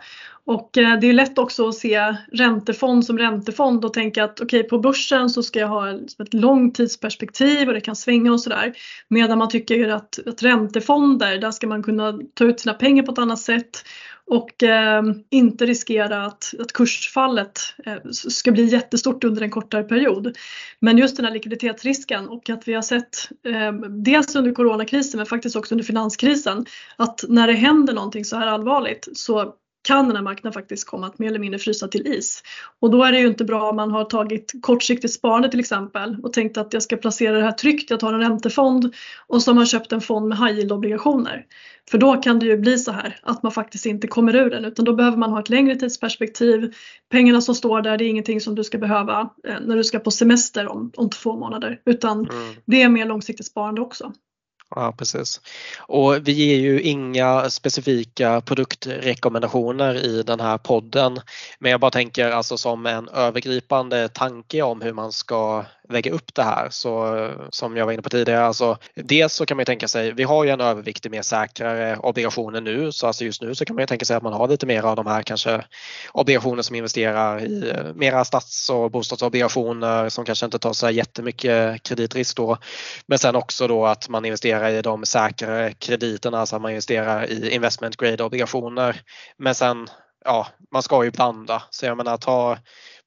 Och 0.45 0.77
eh, 0.77 0.99
det 0.99 1.07
är 1.07 1.13
lätt 1.13 1.37
också 1.37 1.67
att 1.67 1.75
se 1.75 2.15
räntefond 2.31 3.05
som 3.05 3.17
räntefond 3.17 3.85
och 3.85 3.93
tänka 3.93 4.23
att 4.23 4.41
okej 4.41 4.59
okay, 4.59 4.69
på 4.69 4.79
börsen 4.79 5.29
så 5.29 5.43
ska 5.43 5.59
jag 5.59 5.67
ha 5.67 5.91
liksom 5.91 6.25
ett 6.25 6.33
långtidsperspektiv 6.33 7.67
och 7.67 7.73
det 7.73 7.81
kan 7.81 7.95
svänga 7.95 8.31
och 8.31 8.41
sådär. 8.41 8.73
Medan 9.07 9.37
man 9.37 9.49
tycker 9.49 9.89
att, 9.89 10.19
att 10.27 10.43
räntefonder, 10.43 11.37
där 11.37 11.51
ska 11.51 11.67
man 11.67 11.83
kunna 11.83 12.19
ta 12.33 12.45
ut 12.45 12.59
sina 12.59 12.73
pengar 12.73 13.03
på 13.03 13.11
ett 13.11 13.19
annat 13.19 13.39
sätt 13.39 13.83
och 14.27 14.63
eh, 14.63 15.03
inte 15.29 15.65
riskera 15.65 16.25
att, 16.25 16.53
att 16.59 16.73
kursfallet 16.73 17.59
eh, 17.85 17.97
ska 18.11 18.51
bli 18.51 18.63
jättestort 18.63 19.23
under 19.23 19.41
en 19.41 19.51
kortare 19.51 19.83
period. 19.83 20.37
Men 20.79 20.97
just 20.97 21.15
den 21.15 21.25
här 21.25 21.33
likviditetsrisken 21.33 22.29
och 22.29 22.49
att 22.49 22.67
vi 22.67 22.73
har 22.73 22.81
sett 22.81 23.29
eh, 23.45 23.71
dels 23.89 24.35
under 24.35 24.51
coronakrisen 24.51 25.17
men 25.17 25.25
faktiskt 25.25 25.55
också 25.55 25.73
under 25.73 25.85
finanskrisen 25.85 26.65
att 26.95 27.23
när 27.27 27.47
det 27.47 27.53
händer 27.53 27.93
någonting 27.93 28.25
så 28.25 28.35
här 28.37 28.47
allvarligt 28.47 29.07
så 29.13 29.55
kan 29.85 30.07
den 30.07 30.15
här 30.15 30.23
marknaden 30.23 30.53
faktiskt 30.53 30.87
komma 30.87 31.07
att 31.07 31.19
mer 31.19 31.27
eller 31.27 31.39
mindre 31.39 31.59
frysa 31.59 31.87
till 31.87 32.07
is. 32.07 32.43
Och 32.79 32.91
då 32.91 33.03
är 33.03 33.11
det 33.11 33.19
ju 33.19 33.27
inte 33.27 33.43
bra 33.43 33.69
om 33.69 33.75
man 33.75 33.91
har 33.91 34.03
tagit 34.03 34.53
kortsiktigt 34.61 35.13
sparande 35.13 35.51
till 35.51 35.59
exempel 35.59 36.17
och 36.23 36.33
tänkt 36.33 36.57
att 36.57 36.73
jag 36.73 36.83
ska 36.83 36.97
placera 36.97 37.37
det 37.37 37.43
här 37.43 37.51
tryggt, 37.51 37.89
jag 37.89 37.99
tar 37.99 38.13
en 38.13 38.19
räntefond 38.19 38.93
och 39.27 39.41
så 39.41 39.51
har 39.51 39.55
man 39.55 39.65
köpt 39.65 39.91
en 39.91 40.01
fond 40.01 40.27
med 40.27 40.37
high 40.37 40.57
yield 40.57 40.71
obligationer. 40.71 41.45
För 41.91 41.97
då 41.97 42.15
kan 42.15 42.39
det 42.39 42.45
ju 42.45 42.57
bli 42.57 42.77
så 42.77 42.91
här 42.91 43.19
att 43.21 43.43
man 43.43 43.51
faktiskt 43.51 43.85
inte 43.85 44.07
kommer 44.07 44.35
ur 44.35 44.49
den 44.49 44.65
utan 44.65 44.85
då 44.85 44.93
behöver 44.93 45.17
man 45.17 45.31
ha 45.31 45.39
ett 45.39 45.49
längre 45.49 45.75
tidsperspektiv. 45.75 46.73
Pengarna 47.11 47.41
som 47.41 47.55
står 47.55 47.81
där 47.81 47.97
det 47.97 48.05
är 48.05 48.09
ingenting 48.09 48.41
som 48.41 48.55
du 48.55 48.63
ska 48.63 48.77
behöva 48.77 49.29
eh, 49.47 49.55
när 49.61 49.75
du 49.75 49.83
ska 49.83 49.99
på 49.99 50.11
semester 50.11 50.67
om, 50.67 50.91
om 50.97 51.09
två 51.09 51.37
månader 51.37 51.81
utan 51.85 52.19
mm. 52.19 52.55
det 52.65 52.81
är 52.81 52.89
mer 52.89 53.05
långsiktigt 53.05 53.45
sparande 53.45 53.81
också. 53.81 54.13
Ja 54.69 54.93
precis. 54.97 55.41
Och 55.77 56.27
vi 56.27 56.31
ger 56.31 56.57
ju 56.57 56.81
inga 56.81 57.49
specifika 57.49 58.41
produktrekommendationer 58.41 59.95
i 60.05 60.23
den 60.23 60.39
här 60.39 60.57
podden. 60.57 61.19
Men 61.59 61.71
jag 61.71 61.79
bara 61.79 61.91
tänker 61.91 62.31
alltså 62.31 62.57
som 62.57 62.85
en 62.85 63.09
övergripande 63.09 64.09
tanke 64.09 64.61
om 64.61 64.81
hur 64.81 64.93
man 64.93 65.11
ska 65.11 65.65
lägga 65.89 66.11
upp 66.11 66.35
det 66.35 66.43
här. 66.43 66.69
Så 66.69 67.31
som 67.49 67.77
jag 67.77 67.85
var 67.85 67.93
inne 67.93 68.01
på 68.01 68.09
tidigare, 68.09 68.45
alltså, 68.45 68.77
dels 68.95 69.33
så 69.33 69.45
kan 69.45 69.57
man 69.57 69.61
ju 69.61 69.65
tänka 69.65 69.87
sig, 69.87 70.11
vi 70.11 70.23
har 70.23 70.43
ju 70.43 70.49
en 70.49 70.61
övervikt 70.61 71.05
i 71.05 71.09
mer 71.09 71.21
säkrare 71.21 71.97
obligationer 71.97 72.61
nu 72.61 72.91
så 72.91 73.07
alltså 73.07 73.25
just 73.25 73.41
nu 73.41 73.55
så 73.55 73.65
kan 73.65 73.75
man 73.75 73.83
ju 73.83 73.87
tänka 73.87 74.05
sig 74.05 74.15
att 74.15 74.23
man 74.23 74.33
har 74.33 74.47
lite 74.47 74.65
mer 74.65 74.83
av 74.83 74.95
de 74.95 75.07
här 75.07 75.23
kanske 75.23 75.65
obligationer 76.11 76.61
som 76.61 76.75
investerar 76.75 77.45
i 77.45 77.69
eh, 77.69 77.93
mera 77.95 78.25
stats 78.25 78.69
och 78.69 78.91
bostadsobligationer 78.91 80.09
som 80.09 80.25
kanske 80.25 80.45
inte 80.45 80.59
tar 80.59 80.73
så 80.73 80.89
jättemycket 80.89 81.83
kreditrisk 81.83 82.37
då. 82.37 82.57
Men 83.05 83.19
sen 83.19 83.35
också 83.35 83.67
då 83.67 83.85
att 83.85 84.09
man 84.09 84.25
investerar 84.25 84.54
i 84.63 84.81
de 84.81 85.05
säkrare 85.05 85.73
krediterna, 85.73 86.39
alltså 86.39 86.55
att 86.55 86.61
man 86.61 86.71
investerar 86.71 87.25
i 87.25 87.49
investment 87.49 87.97
grade 87.97 88.23
obligationer. 88.23 89.01
Men 89.37 89.55
sen 89.55 89.87
ja, 90.25 90.47
man 90.71 90.83
ska 90.83 91.03
ju 91.03 91.11
blanda. 91.11 91.63
Så 91.69 91.85
jag 91.85 91.97
menar 91.97 92.17
ta 92.17 92.57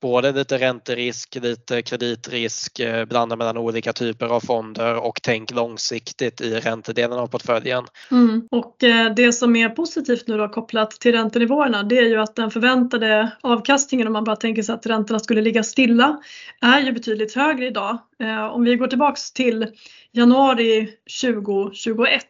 både 0.01 0.33
lite 0.33 0.59
ränterisk, 0.59 1.35
lite 1.35 1.83
kreditrisk, 1.83 2.81
eh, 2.81 3.05
blanda 3.05 3.37
mellan 3.37 3.57
olika 3.57 3.93
typer 3.93 4.27
av 4.27 4.41
fonder 4.41 4.95
och 4.95 5.19
tänk 5.23 5.51
långsiktigt 5.51 6.41
i 6.41 6.55
räntedelen 6.55 7.19
av 7.19 7.27
portföljen. 7.27 7.85
Mm. 8.11 8.49
Och 8.51 8.85
eh, 8.85 9.15
det 9.15 9.33
som 9.33 9.57
är 9.57 9.69
positivt 9.69 10.29
nu 10.29 10.37
då 10.37 10.49
kopplat 10.49 10.91
till 10.91 11.13
räntenivåerna 11.13 11.83
det 11.83 11.99
är 11.99 12.09
ju 12.09 12.21
att 12.21 12.37
den 12.37 12.51
förväntade 12.51 13.31
avkastningen 13.41 14.07
om 14.07 14.13
man 14.13 14.25
bara 14.25 14.37
tänker 14.37 14.63
sig 14.63 14.75
att 14.75 14.87
räntorna 14.87 15.19
skulle 15.19 15.41
ligga 15.41 15.63
stilla 15.63 16.21
är 16.61 16.81
ju 16.81 16.93
betydligt 16.93 17.35
högre 17.35 17.67
idag. 17.67 17.99
Eh, 18.23 18.45
om 18.45 18.65
vi 18.65 18.77
går 18.77 18.87
tillbaks 18.87 19.33
till 19.33 19.67
januari 20.13 20.89
2021 21.23 22.25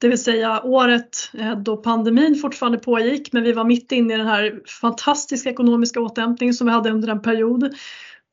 det 0.00 0.08
vill 0.08 0.22
säga 0.22 0.62
året 0.62 1.30
eh, 1.38 1.58
då 1.58 1.76
pandemin 1.76 2.34
fortfarande 2.34 2.78
pågick 2.78 3.32
men 3.32 3.42
vi 3.42 3.52
var 3.52 3.64
mitt 3.64 3.92
inne 3.92 4.14
i 4.14 4.16
den 4.16 4.26
här 4.26 4.60
fantastiska 4.80 5.50
ekonomiska 5.50 6.00
återhämtningen 6.00 6.54
som 6.54 6.66
vi 6.66 6.72
hade 6.72 6.90
under 6.90 7.08
en 7.08 7.22
period. 7.22 7.74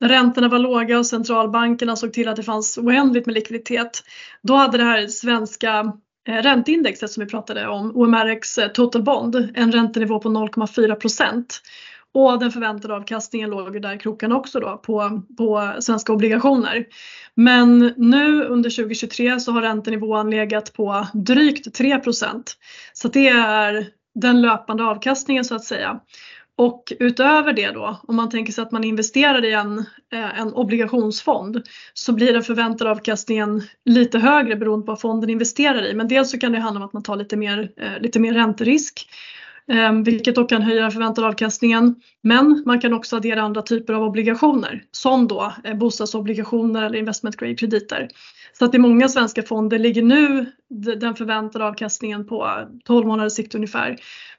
När 0.00 0.08
räntorna 0.08 0.48
var 0.48 0.58
låga 0.58 0.98
och 0.98 1.06
centralbankerna 1.06 1.96
såg 1.96 2.12
till 2.12 2.28
att 2.28 2.36
det 2.36 2.42
fanns 2.42 2.78
oändligt 2.78 3.26
med 3.26 3.34
likviditet. 3.34 4.02
Då 4.42 4.54
hade 4.54 4.78
det 4.78 4.84
här 4.84 5.06
svenska 5.06 5.92
eh, 6.28 6.42
ränteindexet 6.42 7.10
som 7.10 7.24
vi 7.24 7.30
pratade 7.30 7.68
om, 7.68 7.96
OMRX 7.96 8.58
eh, 8.58 8.68
Total 8.68 9.02
Bond, 9.02 9.50
en 9.54 9.72
räntenivå 9.72 10.20
på 10.20 10.28
0,4 10.28 10.94
procent. 10.94 11.60
Och 12.18 12.38
den 12.38 12.52
förväntade 12.52 12.94
avkastningen 12.94 13.50
låg 13.50 13.82
där 13.82 13.94
i 13.94 13.98
krokarna 13.98 14.36
också 14.36 14.60
då 14.60 14.76
på, 14.76 15.22
på 15.36 15.72
svenska 15.80 16.12
obligationer. 16.12 16.86
Men 17.34 17.94
nu 17.96 18.44
under 18.44 18.70
2023 18.70 19.40
så 19.40 19.52
har 19.52 19.62
räntenivån 19.62 20.30
legat 20.30 20.72
på 20.72 21.06
drygt 21.14 21.80
3% 21.80 22.42
Så 22.92 23.08
det 23.08 23.28
är 23.28 23.86
den 24.14 24.40
löpande 24.42 24.84
avkastningen 24.84 25.44
så 25.44 25.54
att 25.54 25.64
säga. 25.64 26.00
Och 26.56 26.92
utöver 26.98 27.52
det 27.52 27.70
då, 27.70 28.00
om 28.08 28.16
man 28.16 28.30
tänker 28.30 28.52
sig 28.52 28.62
att 28.62 28.72
man 28.72 28.84
investerar 28.84 29.44
i 29.44 29.52
en, 29.52 29.78
eh, 30.12 30.40
en 30.40 30.52
obligationsfond 30.52 31.62
så 31.94 32.12
blir 32.12 32.32
den 32.32 32.42
förväntade 32.42 32.90
avkastningen 32.90 33.62
lite 33.84 34.18
högre 34.18 34.56
beroende 34.56 34.86
på 34.86 34.92
vad 34.92 35.00
fonden 35.00 35.30
investerar 35.30 35.86
i. 35.86 35.94
Men 35.94 36.08
dels 36.08 36.30
så 36.30 36.38
kan 36.38 36.52
det 36.52 36.58
handla 36.58 36.80
om 36.80 36.86
att 36.86 36.92
man 36.92 37.02
tar 37.02 37.16
lite 37.16 37.36
mer, 37.36 37.70
eh, 37.76 38.00
lite 38.00 38.20
mer 38.20 38.32
ränterisk 38.32 39.08
Ehm, 39.68 40.02
vilket 40.02 40.34
då 40.34 40.44
kan 40.44 40.62
höja 40.62 40.82
den 40.82 40.90
förväntade 40.90 41.26
avkastningen. 41.26 41.94
Men 42.22 42.62
man 42.66 42.80
kan 42.80 42.92
också 42.92 43.16
addera 43.16 43.42
andra 43.42 43.62
typer 43.62 43.92
av 43.92 44.02
obligationer 44.02 44.84
som 44.90 45.28
då 45.28 45.52
eh, 45.64 45.74
bostadsobligationer 45.74 46.82
eller 46.82 46.98
investment 46.98 47.36
grade 47.36 47.54
krediter. 47.54 48.08
Så 48.58 48.64
att 48.64 48.74
i 48.74 48.78
många 48.78 49.08
svenska 49.08 49.42
fonder 49.42 49.78
ligger 49.78 50.02
nu 50.02 50.52
den 50.96 51.14
förväntade 51.14 51.64
avkastningen 51.64 52.26
på 52.26 52.44
eh, 52.44 52.66
12 52.84 53.06
månaders 53.06 53.32
sikt 53.32 53.54
ungefär 53.54 53.96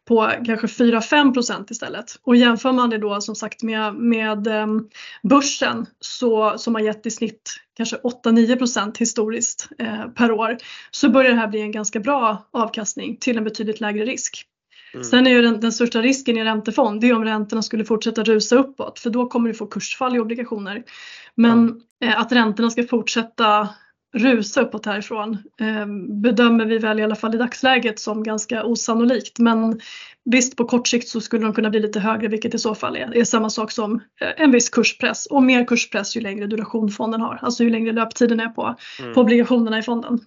på 0.08 0.32
kanske 0.46 0.68
4-5 0.68 1.34
procent 1.34 1.72
istället. 1.72 2.06
Och 2.24 2.36
jämför 2.36 2.72
man 2.72 2.89
det 2.89 2.98
då 2.98 3.22
som 3.22 3.36
sagt 3.36 3.63
med, 3.63 3.96
med 3.96 4.48
ehm, 4.48 4.89
börsen 5.24 5.86
så, 6.00 6.58
som 6.58 6.76
har 6.76 6.82
gett 6.82 7.06
i 7.06 7.12
snitt 7.12 7.56
kanske 7.78 7.96
8-9 7.96 8.56
procent 8.58 8.98
historiskt 8.98 9.70
eh, 9.80 10.06
per 10.08 10.32
år 10.32 10.58
så 10.92 11.10
börjar 11.10 11.32
det 11.32 11.38
här 11.38 11.48
bli 11.48 11.62
en 11.62 11.72
ganska 11.72 12.00
bra 12.00 12.48
avkastning 12.52 13.18
till 13.18 13.38
en 13.38 13.44
betydligt 13.44 13.80
lägre 13.80 14.06
risk. 14.06 14.46
Mm. 14.93 15.04
Sen 15.04 15.28
är 15.28 15.32
ju 15.32 15.41
den, 15.41 15.60
den, 15.60 15.71
största 15.71 16.02
risken 16.02 16.38
i 16.38 16.43
räntefond, 16.43 17.02
det 17.02 17.10
är 17.10 17.15
om 17.15 17.25
räntorna 17.25 17.62
skulle 17.62 17.86
fortsätta 17.86 18.23
rusa 18.23 18.56
uppåt 18.56 18.99
för 18.99 19.10
då 19.10 19.28
kommer 19.28 19.49
du 19.49 19.56
få 19.56 19.67
kursfall 19.67 20.15
i 20.15 20.19
obligationer. 20.19 20.84
Men 21.36 21.60
mm. 21.60 21.82
eh, 22.04 22.19
att 22.19 22.32
räntorna 22.32 22.69
ska 22.69 22.84
fortsätta 22.84 23.69
rusa 24.13 24.62
uppåt 24.62 24.86
härifrån 24.86 25.38
eh, 25.62 25.86
bedömer 26.21 26.65
vi 26.65 26.78
väl 26.78 26.99
i 26.99 27.04
alla 27.04 27.15
fall 27.15 27.36
i 27.36 27.38
dagsläget 27.38 27.99
som 27.99 28.23
ganska 28.23 28.63
osannolikt. 28.63 29.39
Men 29.39 29.80
visst 30.25 30.56
på 30.56 30.65
kort 30.65 30.88
sikt 30.88 31.08
så 31.08 31.21
skulle 31.21 31.45
de 31.45 31.54
kunna 31.54 31.69
bli 31.69 31.80
lite 31.80 31.99
högre 31.99 32.28
vilket 32.28 32.56
i 32.56 32.58
så 32.58 32.75
fall 32.75 32.95
är, 32.95 33.17
är 33.17 33.23
samma 33.23 33.49
sak 33.49 33.71
som 33.71 33.95
eh, 34.21 34.43
en 34.43 34.52
viss 34.52 34.69
kurspress 34.69 35.25
och 35.25 35.43
mer 35.43 35.65
kurspress 35.65 36.17
ju 36.17 36.21
längre 36.21 36.47
duration 36.47 36.89
fonden 36.89 37.21
har, 37.21 37.39
alltså 37.41 37.63
ju 37.63 37.69
längre 37.69 37.91
löptiden 37.91 38.39
är 38.39 38.49
på, 38.49 38.75
mm. 38.99 39.13
på 39.13 39.21
obligationerna 39.21 39.80
i 39.80 39.84
fonden. 39.84 40.19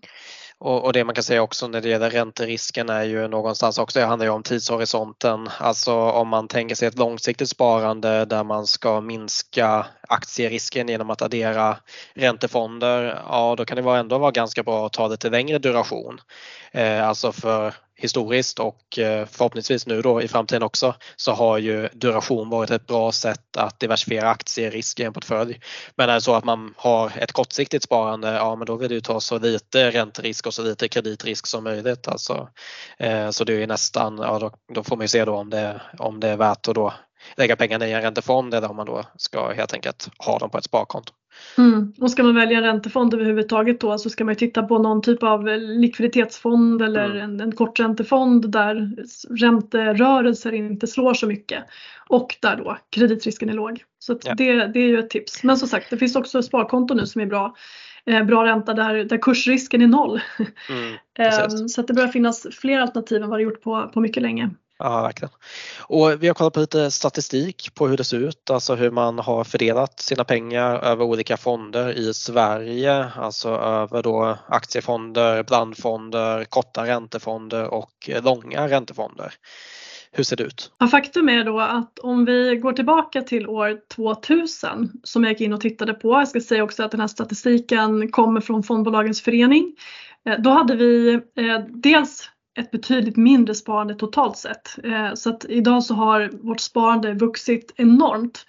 Och, 0.65 0.85
och, 0.85 0.93
det 0.93 1.05
man 1.05 1.15
kan 1.15 1.25
säga 1.25 1.43
också 1.43 1.69
när 1.69 1.81
det 1.81 1.89
gäller 1.89 2.11
ränterisken 2.11 2.89
är 2.89 3.03
ju 3.03 3.29
någonstans 3.29 3.79
också, 3.79 3.99
det 3.99 4.07
handlar 4.07 4.27
ju 4.27 4.33
om 4.33 4.43
tidshorisonten. 4.43 5.49
Alltså 5.59 5.95
om 5.95 6.29
man 6.29 6.49
tänker 6.49 6.75
sig 6.75 6.89
ett 6.89 6.99
långsiktigt 6.99 7.49
sparande 7.49 8.25
där 8.25 8.45
man 8.45 8.67
ska 8.67 9.01
minska 9.01 9.87
aktierisken 10.09 10.89
genom 10.89 11.11
att 11.11 11.23
addera 11.23 11.77
räntefonder, 12.15 13.23
ja 13.29 13.55
då 13.57 13.65
kan 13.65 13.85
det 13.85 13.99
ändå 13.99 14.19
vara 14.19 14.31
ganska 14.31 14.63
bra 14.63 14.87
att 14.87 14.93
ta 14.93 15.09
lite 15.09 15.31
längre 15.31 15.59
duration. 15.59 16.21
Eh, 16.73 17.09
alltså 17.09 17.33
för 17.33 17.75
historiskt 18.03 18.59
och 18.59 18.99
eh, 18.99 19.27
förhoppningsvis 19.27 19.87
nu 19.87 20.03
då 20.03 20.23
i 20.23 20.29
framtiden 20.29 20.63
också 20.63 20.95
så 21.17 21.33
har 21.33 21.59
ju 21.59 21.89
duration 21.93 22.51
varit 22.51 22.71
ett 22.71 22.87
bra 22.87 23.13
sätt 23.13 23.57
att 23.57 23.81
diversifiera 23.81 24.31
aktierisk 24.31 25.01
i 25.01 25.03
en 25.03 25.13
portfölj. 25.13 25.61
Men 25.97 26.09
är 26.09 26.15
det 26.15 26.21
så 26.21 26.35
att 26.35 26.45
man 26.45 26.75
har 26.77 27.13
ett 27.19 27.33
kortsiktigt 27.33 27.85
sparande, 27.85 28.33
ja 28.33 28.57
men 28.57 28.67
då 28.67 28.77
vill 28.77 28.89
du 28.89 29.01
ta 29.01 29.21
så 29.21 29.39
lite 29.39 29.91
ränterisk 29.91 30.47
och 30.47 30.55
så 30.55 30.63
lite 30.63 30.89
kreditrisk 30.89 31.47
som 31.47 31.65
möjligt. 31.65 32.09
Alltså, 32.09 32.49
eh, 32.99 33.31
så 33.31 33.45
det 33.45 33.63
är 33.63 33.67
nästan, 33.67 34.19
ja 34.19 34.39
då, 34.39 34.51
då, 34.75 34.85
får 34.85 34.97
man 34.97 35.05
ju 35.05 35.09
se 35.09 35.25
då 35.25 35.35
om 35.35 35.51
det, 35.51 35.81
om 35.99 36.21
det 36.21 36.29
är 36.29 36.37
värt 36.37 36.69
att 36.69 36.75
då 36.75 36.93
lägga 37.37 37.57
pengarna 37.57 37.89
i 37.89 37.93
en 37.93 38.03
räntefond 38.03 38.55
eller 38.55 38.71
om 38.71 38.77
man 38.77 38.87
då 38.87 39.03
ska 39.17 39.53
helt 39.53 39.75
enkelt 39.75 40.09
ha 40.19 40.39
dem 40.39 40.51
på 40.51 40.59
ett 40.59 40.65
sparkonto. 40.65 41.13
Mm. 41.59 41.93
Och 42.01 42.11
ska 42.11 42.23
man 42.23 42.35
välja 42.35 42.59
en 42.59 42.65
räntefond 42.65 43.15
överhuvudtaget 43.15 43.81
då 43.81 43.99
så 43.99 44.11
ska 44.11 44.25
man 44.25 44.35
titta 44.35 44.63
på 44.63 44.79
någon 44.79 45.03
typ 45.03 45.23
av 45.23 45.47
likviditetsfond 45.59 46.83
eller 46.83 47.11
mm. 47.11 47.23
en, 47.23 47.41
en 47.41 47.53
korträntefond 47.53 48.51
där 48.51 48.91
ränterörelser 49.37 50.53
inte 50.53 50.87
slår 50.87 51.15
så 51.15 51.27
mycket 51.27 51.65
och 52.09 52.37
där 52.41 52.57
då 52.57 52.79
kreditrisken 52.91 53.49
är 53.49 53.53
låg. 53.53 53.85
Så 53.99 54.19
ja. 54.25 54.35
det, 54.35 54.67
det 54.67 54.81
är 54.81 54.89
ju 54.89 54.99
ett 54.99 55.11
tips. 55.11 55.43
Men 55.43 55.57
som 55.57 55.69
sagt 55.69 55.91
det 55.91 55.97
finns 55.97 56.17
också 56.17 56.43
sparkonto 56.43 56.95
nu 56.95 57.07
som 57.07 57.21
är 57.21 57.27
bra. 57.27 57.55
Eh, 58.07 58.25
bra 58.25 58.45
ränta 58.45 58.75
där, 58.75 59.05
där 59.05 59.19
kursrisken 59.19 59.83
är 59.83 59.87
noll. 59.87 60.21
Mm, 60.69 60.95
eh, 61.19 61.49
så 61.67 61.81
att 61.81 61.87
det 61.87 61.95
börjar 61.95 62.09
finnas 62.09 62.47
fler 62.53 62.81
alternativ 62.81 63.23
än 63.23 63.31
vad 63.31 63.39
det 63.39 63.43
gjort 63.43 63.63
på, 63.63 63.91
på 63.95 64.01
mycket 64.01 64.23
länge. 64.23 64.51
Ja, 64.85 65.03
verkligen. 65.03 65.33
Och 65.81 66.23
vi 66.23 66.27
har 66.27 66.35
kollat 66.35 66.53
på 66.53 66.61
lite 66.61 66.91
statistik 66.91 67.75
på 67.75 67.89
hur 67.89 67.97
det 67.97 68.05
ser 68.05 68.17
ut, 68.17 68.51
alltså 68.51 68.75
hur 68.75 68.91
man 68.91 69.19
har 69.19 69.45
fördelat 69.45 70.01
sina 70.01 70.25
pengar 70.25 70.79
över 70.79 71.05
olika 71.05 71.37
fonder 71.37 71.99
i 71.99 72.15
Sverige, 72.15 73.05
alltså 73.17 73.49
över 73.49 74.03
då 74.03 74.39
aktiefonder, 74.47 75.43
blandfonder, 75.43 76.45
korta 76.45 76.87
räntefonder 76.87 77.75
och 77.75 78.11
långa 78.23 78.69
räntefonder. 78.69 79.33
Hur 80.13 80.25
ser 80.25 80.37
det 80.37 80.45
ut? 80.45 80.73
Ja, 80.79 80.89
faktum 80.89 81.29
är 81.29 81.45
då 81.45 81.61
att 81.61 81.99
om 81.99 82.25
vi 82.25 82.57
går 82.57 82.73
tillbaka 82.73 83.23
till 83.23 83.47
år 83.47 83.79
2000 83.95 84.93
som 85.03 85.25
jag 85.25 85.33
gick 85.33 85.41
in 85.41 85.53
och 85.53 85.61
tittade 85.61 85.95
på, 85.95 86.09
jag 86.09 86.29
ska 86.29 86.41
säga 86.41 86.65
också 86.65 86.83
att 86.83 86.91
den 86.91 87.01
här 87.01 87.09
statistiken 87.09 88.11
kommer 88.11 88.41
från 88.41 88.63
Fondbolagens 88.63 89.23
förening. 89.23 89.77
Eh, 90.27 90.39
då 90.39 90.51
hade 90.51 90.77
vi 90.77 91.13
eh, 91.15 91.59
dels 91.69 92.29
ett 92.59 92.71
betydligt 92.71 93.17
mindre 93.17 93.55
sparande 93.55 93.95
totalt 93.95 94.37
sett. 94.37 94.79
Eh, 94.85 95.15
så 95.15 95.31
att 95.31 95.45
idag 95.49 95.85
så 95.85 95.95
har 95.95 96.31
vårt 96.43 96.61
sparande 96.61 97.15
vuxit 97.15 97.73
enormt. 97.77 98.47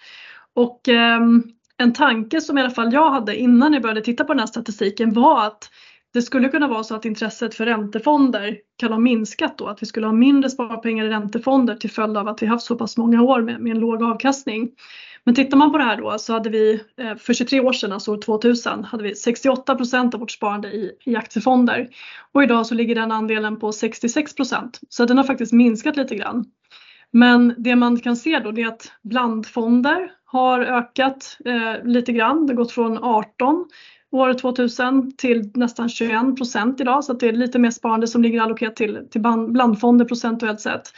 Och 0.53 0.89
ehm, 0.89 1.43
en 1.77 1.93
tanke 1.93 2.41
som 2.41 2.57
i 2.57 2.61
alla 2.61 2.69
fall 2.69 2.93
jag 2.93 3.09
hade 3.09 3.35
innan 3.35 3.73
jag 3.73 3.81
började 3.81 4.01
titta 4.01 4.23
på 4.23 4.33
den 4.33 4.39
här 4.39 4.47
statistiken 4.47 5.13
var 5.13 5.45
att 5.45 5.69
det 6.13 6.21
skulle 6.21 6.49
kunna 6.49 6.67
vara 6.67 6.83
så 6.83 6.95
att 6.95 7.05
intresset 7.05 7.55
för 7.55 7.65
räntefonder 7.65 8.57
kan 8.77 8.91
ha 8.91 8.99
minskat 8.99 9.57
då, 9.57 9.67
att 9.67 9.81
vi 9.81 9.85
skulle 9.85 10.05
ha 10.05 10.13
mindre 10.13 10.49
sparpengar 10.49 11.05
i 11.05 11.09
räntefonder 11.09 11.75
till 11.75 11.91
följd 11.91 12.17
av 12.17 12.27
att 12.27 12.41
vi 12.41 12.45
haft 12.45 12.65
så 12.65 12.75
pass 12.75 12.97
många 12.97 13.21
år 13.21 13.41
med, 13.41 13.59
med 13.59 13.71
en 13.71 13.79
låg 13.79 14.03
avkastning. 14.03 14.71
Men 15.25 15.35
tittar 15.35 15.57
man 15.57 15.71
på 15.71 15.77
det 15.77 15.83
här 15.83 15.97
då 15.97 16.17
så 16.17 16.33
hade 16.33 16.49
vi 16.49 16.81
eh, 16.97 17.15
för 17.15 17.33
23 17.33 17.59
år 17.59 17.73
sedan, 17.73 17.91
alltså 17.91 18.11
år 18.11 18.17
2000, 18.17 18.83
hade 18.83 19.03
vi 19.03 19.13
68% 19.13 20.13
av 20.13 20.19
vårt 20.19 20.31
sparande 20.31 20.67
i, 20.67 20.91
i 21.05 21.15
aktiefonder. 21.15 21.87
Och 22.31 22.43
idag 22.43 22.65
så 22.65 22.75
ligger 22.75 22.95
den 22.95 23.11
andelen 23.11 23.59
på 23.59 23.71
66% 23.71 24.69
Så 24.89 25.05
den 25.05 25.17
har 25.17 25.23
faktiskt 25.23 25.53
minskat 25.53 25.97
lite 25.97 26.15
grann. 26.15 26.45
Men 27.11 27.55
det 27.57 27.75
man 27.75 27.99
kan 27.99 28.15
se 28.15 28.39
då 28.39 28.51
det 28.51 28.61
är 28.61 28.67
att 28.67 28.91
blandfonder 29.01 30.11
har 30.25 30.59
ökat 30.59 31.37
eh, 31.45 31.83
lite 31.83 32.13
grann. 32.13 32.47
Det 32.47 32.53
har 32.53 32.57
gått 32.57 32.71
från 32.71 33.03
18 33.03 33.65
år 34.11 34.33
2000 34.33 35.15
till 35.17 35.51
nästan 35.53 35.89
21 35.89 36.37
procent 36.37 36.81
idag 36.81 37.03
så 37.03 37.13
det 37.13 37.27
är 37.27 37.33
lite 37.33 37.59
mer 37.59 37.71
sparande 37.71 38.07
som 38.07 38.21
ligger 38.21 38.41
allokerat 38.41 38.75
till, 38.75 39.07
till 39.11 39.21
blandfonder 39.47 40.05
procentuellt 40.05 40.61
sett. 40.61 40.91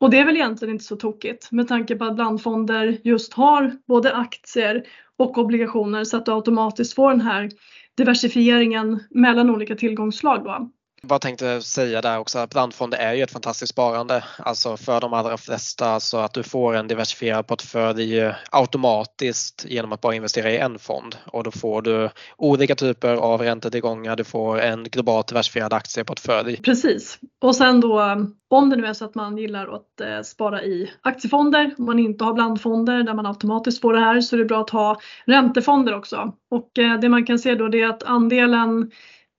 Och 0.00 0.10
det 0.10 0.18
är 0.18 0.24
väl 0.24 0.36
egentligen 0.36 0.74
inte 0.74 0.84
så 0.84 0.96
tokigt 0.96 1.52
med 1.52 1.68
tanke 1.68 1.96
på 1.96 2.04
att 2.04 2.14
blandfonder 2.14 2.98
just 3.04 3.34
har 3.34 3.72
både 3.86 4.14
aktier 4.14 4.82
och 5.16 5.38
obligationer 5.38 6.04
så 6.04 6.16
att 6.16 6.26
du 6.26 6.32
automatiskt 6.32 6.94
får 6.94 7.10
den 7.10 7.20
här 7.20 7.50
diversifieringen 7.96 9.04
mellan 9.10 9.50
olika 9.50 9.74
tillgångsslag. 9.74 10.44
Då 10.44 10.70
bara 11.06 11.18
tänkte 11.18 11.62
säga 11.62 12.00
där 12.00 12.18
också 12.18 12.38
att 12.38 12.50
blandfonder 12.50 12.98
är 12.98 13.14
ju 13.14 13.22
ett 13.22 13.30
fantastiskt 13.30 13.72
sparande. 13.72 14.24
Alltså 14.38 14.76
för 14.76 15.00
de 15.00 15.12
allra 15.12 15.36
flesta 15.36 16.00
så 16.00 16.18
att 16.18 16.34
du 16.34 16.42
får 16.42 16.74
en 16.74 16.88
diversifierad 16.88 17.46
portfölj 17.46 18.32
automatiskt 18.50 19.64
genom 19.68 19.92
att 19.92 20.00
bara 20.00 20.14
investera 20.14 20.50
i 20.50 20.58
en 20.58 20.78
fond 20.78 21.16
och 21.24 21.44
då 21.44 21.50
får 21.50 21.82
du 21.82 22.10
olika 22.36 22.74
typer 22.74 23.14
av 23.14 23.40
räntetillgångar. 23.40 24.16
Du 24.16 24.24
får 24.24 24.60
en 24.60 24.84
globalt 24.84 25.28
diversifierad 25.28 25.72
aktieportfölj. 25.72 26.56
Precis. 26.56 27.18
Och 27.40 27.56
sen 27.56 27.80
då 27.80 28.26
om 28.48 28.70
det 28.70 28.76
nu 28.76 28.86
är 28.86 28.92
så 28.92 29.04
att 29.04 29.14
man 29.14 29.38
gillar 29.38 29.74
att 29.74 30.00
eh, 30.00 30.22
spara 30.24 30.62
i 30.62 30.90
aktiefonder, 31.00 31.74
om 31.78 31.84
man 31.84 31.98
inte 31.98 32.24
har 32.24 32.32
blandfonder 32.32 33.02
där 33.02 33.14
man 33.14 33.26
automatiskt 33.26 33.80
får 33.80 33.92
det 33.92 34.00
här 34.00 34.20
så 34.20 34.36
är 34.36 34.38
det 34.38 34.44
bra 34.44 34.60
att 34.60 34.70
ha 34.70 35.00
räntefonder 35.24 35.94
också. 35.94 36.32
Och 36.50 36.78
eh, 36.78 37.00
det 37.00 37.08
man 37.08 37.26
kan 37.26 37.38
se 37.38 37.54
då 37.54 37.68
det 37.68 37.82
är 37.82 37.88
att 37.88 38.02
andelen 38.02 38.90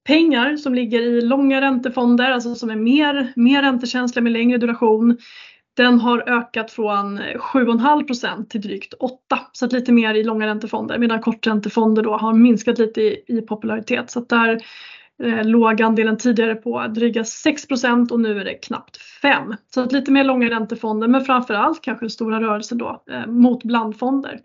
pengar 0.08 0.58
som 0.58 0.76
ligger 0.76 1.02
i 1.02 1.22
långa 1.22 1.62
räntefonder, 1.62 2.32
alltså 2.32 2.56
som 2.56 2.70
är 2.70 2.76
mer, 2.76 3.34
mer 3.36 3.62
räntekänsliga 3.62 4.24
med 4.24 4.32
längre 4.32 4.58
duration, 4.58 5.18
den 5.78 6.00
har 6.00 6.30
ökat 6.30 6.72
från 6.72 7.20
7,5% 7.20 8.48
till 8.48 8.62
drygt 8.62 8.94
8 8.94 9.40
så 9.52 9.66
att 9.66 9.74
lite 9.74 9.92
mer 9.92 10.14
i 10.14 10.24
långa 10.24 10.48
räntefonder 10.48 10.98
medan 10.98 11.22
korträntefonder 11.22 12.04
då 12.04 12.18
har 12.18 12.34
minskat 12.34 12.80
lite 12.80 13.02
i, 13.02 13.24
i 13.28 13.42
popularitet. 13.42 14.12
Så 14.12 14.20
att 14.20 14.30
där 14.30 14.62
eh, 15.24 15.44
låg 15.46 15.82
andelen 15.82 16.18
tidigare 16.18 16.56
på 16.56 16.88
dryga 16.88 17.22
6% 17.22 18.12
och 18.12 18.20
nu 18.20 18.40
är 18.40 18.46
det 18.46 18.54
knappt 18.54 18.98
5. 18.98 19.56
Så 19.74 19.82
att 19.82 19.92
lite 19.92 20.12
mer 20.12 20.24
långa 20.24 20.50
räntefonder 20.50 21.08
men 21.08 21.26
framförallt 21.26 21.82
kanske 21.82 22.10
stora 22.10 22.42
rörelser 22.42 22.76
då 22.76 23.04
eh, 23.12 23.28
mot 23.28 23.64
blandfonder. 23.64 24.40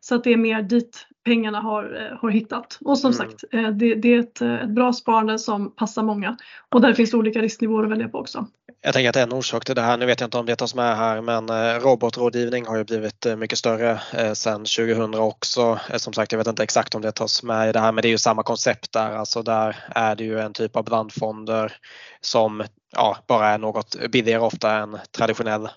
Så 0.00 0.14
att 0.14 0.24
det 0.24 0.32
är 0.32 0.36
mer 0.36 0.62
dit 0.62 1.06
pengarna 1.28 1.60
har, 1.60 1.84
eh, 1.84 2.18
har 2.18 2.30
hittat. 2.30 2.78
Och 2.84 2.98
som 2.98 3.12
mm. 3.12 3.18
sagt, 3.18 3.44
eh, 3.52 3.68
det, 3.68 3.94
det, 3.94 4.14
är 4.14 4.18
ett, 4.18 4.42
ett 4.42 4.68
bra 4.68 4.92
sparande 4.92 5.38
som 5.38 5.74
passar 5.74 6.02
många 6.02 6.36
och 6.68 6.80
där 6.80 6.92
finns 6.92 7.14
olika 7.14 7.42
risknivåer 7.42 7.84
att 7.84 7.90
välja 7.90 8.08
på 8.08 8.18
också. 8.18 8.46
Jag 8.82 8.94
tänker 8.94 9.10
att 9.10 9.16
en 9.16 9.32
orsak 9.32 9.64
till 9.64 9.74
det 9.74 9.82
här, 9.82 9.96
nu 9.96 10.06
vet 10.06 10.20
jag 10.20 10.26
inte 10.26 10.38
om 10.38 10.46
det 10.46 10.56
tas 10.56 10.74
med 10.74 10.96
här, 10.96 11.20
men 11.20 11.48
eh, 11.50 11.80
robotrådgivning 11.80 12.66
har 12.66 12.76
ju 12.76 12.84
blivit 12.84 13.26
mycket 13.38 13.58
större 13.58 14.00
sedan 14.34 14.64
2000 14.64 15.14
också. 15.14 15.78
Som 15.96 16.12
sagt, 16.12 16.32
jag 16.32 16.38
vet 16.38 16.46
inte 16.46 16.62
exakt 16.62 16.94
om 16.94 17.02
det 17.02 17.12
tas 17.12 17.42
med 17.42 17.68
i 17.68 17.72
det 17.72 17.80
här, 17.80 17.92
men 17.92 18.02
det 18.02 18.08
är 18.08 18.10
ju 18.10 18.18
samma 18.18 18.42
koncept 18.42 18.92
där. 18.92 19.10
Alltså 19.10 19.42
där 19.42 19.76
är 19.88 20.16
det 20.16 20.24
ju 20.24 20.40
en 20.40 20.52
typ 20.52 20.76
av 20.76 20.84
blandfonder 20.84 21.72
som 22.20 22.62
ja, 22.92 23.16
bara 23.26 23.48
är 23.48 23.58
något 23.58 24.10
billigare 24.10 24.42
ofta 24.42 24.72
än 24.72 24.98
traditionell, 25.10 25.68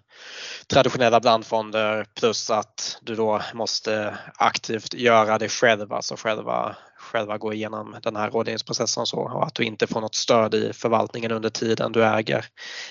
traditionella 0.68 1.20
blandfonder 1.20 2.06
plus 2.20 2.50
att 2.50 2.98
du 3.02 3.16
då 3.16 3.42
måste 3.54 4.18
aktivt 4.36 4.94
göra 4.94 5.38
det 5.42 5.50
själv, 5.50 5.94
alltså 5.94 6.16
själva 6.16 6.76
själva 7.02 7.38
gå 7.38 7.54
igenom 7.54 7.96
den 8.04 8.16
här 8.16 8.30
rådgivningsprocessen 8.30 9.06
så 9.06 9.18
och 9.18 9.48
att 9.48 9.56
du 9.56 9.64
inte 9.64 9.88
får 9.88 10.02
något 10.02 10.16
stöd 10.16 10.54
i 10.54 10.74
förvaltningen 10.74 11.32
under 11.32 11.50
tiden 11.50 11.92
du 11.92 12.06
äger 12.06 12.46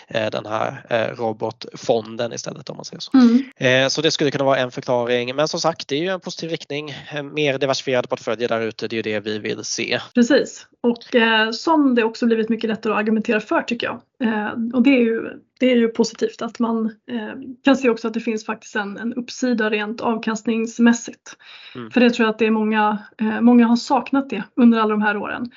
eh, 0.08 0.30
den 0.30 0.46
här 0.46 0.86
eh, 0.90 1.16
robotfonden 1.16 2.32
istället 2.32 2.70
om 2.70 2.76
man 2.76 2.84
säger 2.84 3.00
så. 3.00 3.10
Mm. 3.14 3.44
Eh, 3.56 3.88
så 3.88 4.02
det 4.02 4.10
skulle 4.10 4.30
kunna 4.30 4.44
vara 4.44 4.58
en 4.58 4.70
förklaring 4.70 5.36
men 5.36 5.48
som 5.48 5.60
sagt 5.60 5.88
det 5.88 5.96
är 5.96 6.00
ju 6.00 6.08
en 6.08 6.20
positiv 6.20 6.50
riktning. 6.50 6.94
Mer 7.32 7.58
diversifierade 7.58 8.08
portföljer 8.08 8.48
där 8.48 8.60
ute, 8.60 8.88
det 8.88 8.94
är 8.94 8.96
ju 8.96 9.02
det 9.02 9.20
vi 9.20 9.38
vill 9.38 9.64
se. 9.64 10.00
Precis 10.14 10.66
och 10.82 11.14
eh, 11.14 11.50
som 11.50 11.94
det 11.94 12.04
också 12.04 12.26
blivit 12.26 12.48
mycket 12.48 12.70
lättare 12.70 12.92
att 12.92 12.98
argumentera 12.98 13.40
för 13.40 13.62
tycker 13.62 13.86
jag. 13.86 14.00
Eh, 14.28 14.52
och 14.74 14.82
det 14.82 14.90
är, 14.90 15.00
ju, 15.00 15.28
det 15.60 15.72
är 15.72 15.76
ju 15.76 15.88
positivt 15.88 16.42
att 16.42 16.58
man 16.58 16.86
eh, 16.86 17.32
kan 17.64 17.76
se 17.76 17.90
också 17.90 18.08
att 18.08 18.14
det 18.14 18.20
finns 18.20 18.46
faktiskt 18.46 18.76
en, 18.76 18.96
en 18.96 19.14
uppsida 19.14 19.70
rent 19.70 20.00
avkastningsmässigt. 20.00 21.36
Mm. 21.74 21.90
För 21.90 22.00
det 22.00 22.10
tror 22.10 22.26
jag 22.26 22.32
att 22.32 22.38
det 22.38 22.46
är 22.46 22.50
många, 22.50 22.98
många 23.40 23.66
har 23.66 23.76
saknat 23.76 23.99
det 24.30 24.42
under 24.54 24.78
alla 24.78 24.90
de 24.90 25.02
här 25.02 25.16
åren. 25.16 25.50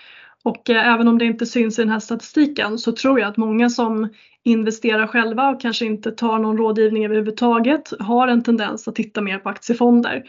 Och 0.44 0.70
eh, 0.70 0.94
även 0.94 1.08
om 1.08 1.18
det 1.18 1.26
inte 1.26 1.46
syns 1.46 1.80
i 1.80 1.82
den 1.82 1.92
här 1.92 2.00
statistiken 2.00 2.78
så 2.78 2.92
tror 2.92 3.20
jag 3.20 3.30
att 3.30 3.38
många 3.38 3.70
som 3.70 4.10
investerar 4.44 5.08
själva 5.08 5.50
och 5.50 5.62
kanske 5.62 5.86
inte 5.86 6.12
tar 6.12 6.40
någon 6.40 6.58
rådgivning 6.58 7.06
överhuvudtaget 7.06 7.94
har 8.00 8.28
en 8.28 8.44
tendens 8.44 8.88
att 8.88 8.96
titta 8.96 9.22
mer 9.22 9.40
på 9.40 9.50
aktiefonder. 9.50 10.24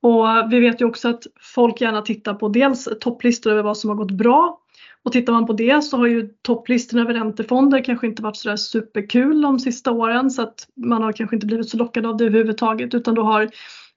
Och 0.00 0.26
vi 0.50 0.60
vet 0.60 0.80
ju 0.80 0.84
också 0.84 1.08
att 1.08 1.22
folk 1.40 1.80
gärna 1.80 2.02
tittar 2.02 2.34
på 2.34 2.48
dels 2.48 2.88
topplistor 3.00 3.50
över 3.50 3.62
vad 3.62 3.78
som 3.78 3.90
har 3.90 3.96
gått 3.96 4.10
bra 4.10 4.60
och 5.02 5.12
tittar 5.12 5.32
man 5.32 5.46
på 5.46 5.52
det 5.52 5.84
så 5.84 5.96
har 5.96 6.06
ju 6.06 6.28
topplistorna 6.42 7.02
över 7.02 7.14
räntefonder 7.14 7.84
kanske 7.84 8.06
inte 8.06 8.22
varit 8.22 8.36
sådär 8.36 8.56
superkul 8.56 9.40
de 9.40 9.58
sista 9.58 9.90
åren 9.92 10.30
så 10.30 10.42
att 10.42 10.68
man 10.76 11.02
har 11.02 11.12
kanske 11.12 11.36
inte 11.36 11.46
blivit 11.46 11.68
så 11.68 11.76
lockad 11.76 12.06
av 12.06 12.16
det 12.16 12.24
överhuvudtaget 12.24 12.94
utan 12.94 13.14
då 13.14 13.22
har 13.22 13.50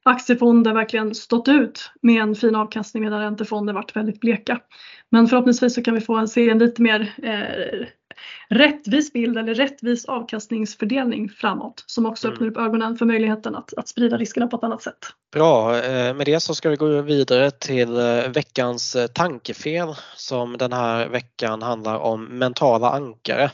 aktiefonder 0.04 0.74
verkligen 0.74 1.16
stått 1.16 1.48
ut 1.48 1.92
med 2.02 2.22
en 2.22 2.36
fin 2.36 2.56
avkastning 2.56 3.04
medan 3.04 3.22
räntefonder 3.22 3.74
varit 3.74 3.96
väldigt 3.96 4.20
bleka. 4.20 4.60
Men 5.10 5.28
förhoppningsvis 5.28 5.76
så 5.76 5.84
kan 5.84 5.94
vi 5.94 6.02
få 6.02 6.16
en, 6.16 6.28
se 6.28 6.50
en 6.50 6.60
lite 6.60 6.82
mer 6.82 7.14
eh, 7.24 7.88
rättvis 8.50 9.14
bild 9.14 9.38
eller 9.38 9.54
rättvis 9.54 10.06
avkastningsfördelning 10.06 11.30
framåt 11.30 11.84
som 11.88 12.06
också 12.06 12.28
mm. 12.28 12.34
öppnar 12.34 12.48
upp 12.48 12.58
ögonen 12.58 12.98
för 12.98 13.06
möjligheten 13.06 13.56
att, 13.56 13.74
att 13.74 13.88
sprida 13.88 14.18
riskerna 14.18 14.48
på 14.48 14.58
ett 14.58 14.64
annat 14.64 14.82
sätt. 14.82 14.98
Bra, 15.34 15.78
eh, 15.78 16.14
med 16.14 16.26
det 16.26 16.40
så 16.40 16.56
ska 16.56 16.70
vi 16.70 16.76
gå 16.76 17.02
vidare 17.02 17.52
till 17.52 17.98
eh, 17.98 18.30
veckans 18.34 18.96
eh, 18.96 19.08
tankefel 19.08 19.88
som 20.16 20.58
den 20.58 20.74
här 20.74 21.08
veckan 21.08 21.62
handlar 21.62 21.98
om 21.98 22.26
mentala 22.26 22.90
ankare. 22.90 23.52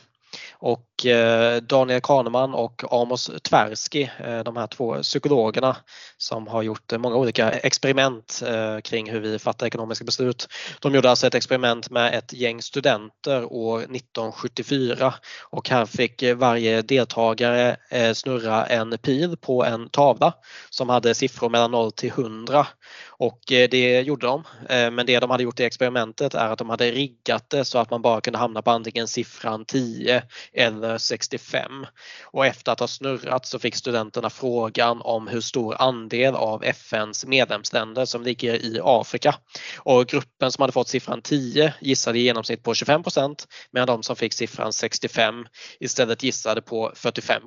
Och 0.53 0.86
Eh, 1.05 1.61
Daniel 1.61 2.01
Kahneman 2.01 2.53
och 2.53 2.83
Amos 2.93 3.31
Tversky, 3.43 4.07
eh, 4.19 4.39
de 4.39 4.57
här 4.57 4.67
två 4.67 5.01
psykologerna 5.01 5.77
som 6.17 6.47
har 6.47 6.61
gjort 6.61 6.91
eh, 6.91 6.97
många 6.97 7.15
olika 7.15 7.51
experiment 7.51 8.43
kring 8.83 9.11
hur 9.11 9.19
vi 9.19 9.39
fattar 9.39 9.67
ekonomiska 9.67 10.05
beslut. 10.05 10.47
De 10.81 10.95
gjorde 10.95 11.09
alltså 11.09 11.27
ett 11.27 11.35
experiment 11.35 11.89
med 11.89 12.13
ett 12.13 12.33
gäng 12.33 12.61
studenter 12.61 13.53
år 13.53 13.79
1974 13.79 15.13
och 15.49 15.69
här 15.69 15.85
fick 15.85 16.23
varje 16.35 16.81
deltagare 16.81 17.77
snurra 18.13 18.65
en 18.65 18.97
pil 18.97 19.37
på 19.37 19.65
en 19.65 19.89
tavla 19.89 20.33
som 20.69 20.89
hade 20.89 21.15
siffror 21.15 21.49
mellan 21.49 21.71
0 21.71 21.91
till 21.91 22.09
100 22.09 22.67
och 23.09 23.39
det 23.47 24.01
gjorde 24.01 24.27
de. 24.27 24.43
Men 24.69 25.05
det 25.05 25.19
de 25.19 25.29
hade 25.29 25.43
gjort 25.43 25.59
i 25.59 25.63
experimentet 25.63 26.33
är 26.33 26.49
att 26.49 26.59
de 26.59 26.69
hade 26.69 26.91
riggat 26.91 27.49
det 27.49 27.65
så 27.65 27.79
att 27.79 27.91
man 27.91 28.01
bara 28.01 28.21
kunde 28.21 28.39
hamna 28.39 28.61
på 28.61 28.71
antingen 28.71 29.07
siffran 29.07 29.65
10 29.65 30.23
eller 30.53 30.86
65. 30.97 31.85
Och 32.23 32.45
efter 32.45 32.71
att 32.71 32.79
ha 32.79 32.87
snurrat 32.87 33.45
så 33.45 33.59
fick 33.59 33.75
studenterna 33.75 34.29
frågan 34.29 35.01
om 35.01 35.27
hur 35.27 35.41
stor 35.41 35.81
andel 35.81 36.35
av 36.35 36.63
FNs 36.63 37.25
medlemsländer 37.25 38.05
som 38.05 38.23
ligger 38.23 38.53
i 38.53 38.79
Afrika. 38.83 39.35
Och 39.77 40.07
gruppen 40.07 40.51
som 40.51 40.61
hade 40.61 40.73
fått 40.73 40.87
siffran 40.87 41.21
10 41.21 41.73
gissade 41.81 42.19
i 42.19 42.21
genomsnitt 42.21 42.63
på 42.63 42.73
25% 42.73 43.47
medan 43.71 43.87
de 43.87 44.03
som 44.03 44.15
fick 44.15 44.33
siffran 44.33 44.73
65 44.73 45.45
istället 45.79 46.23
gissade 46.23 46.61
på 46.61 46.91
45 46.95 47.41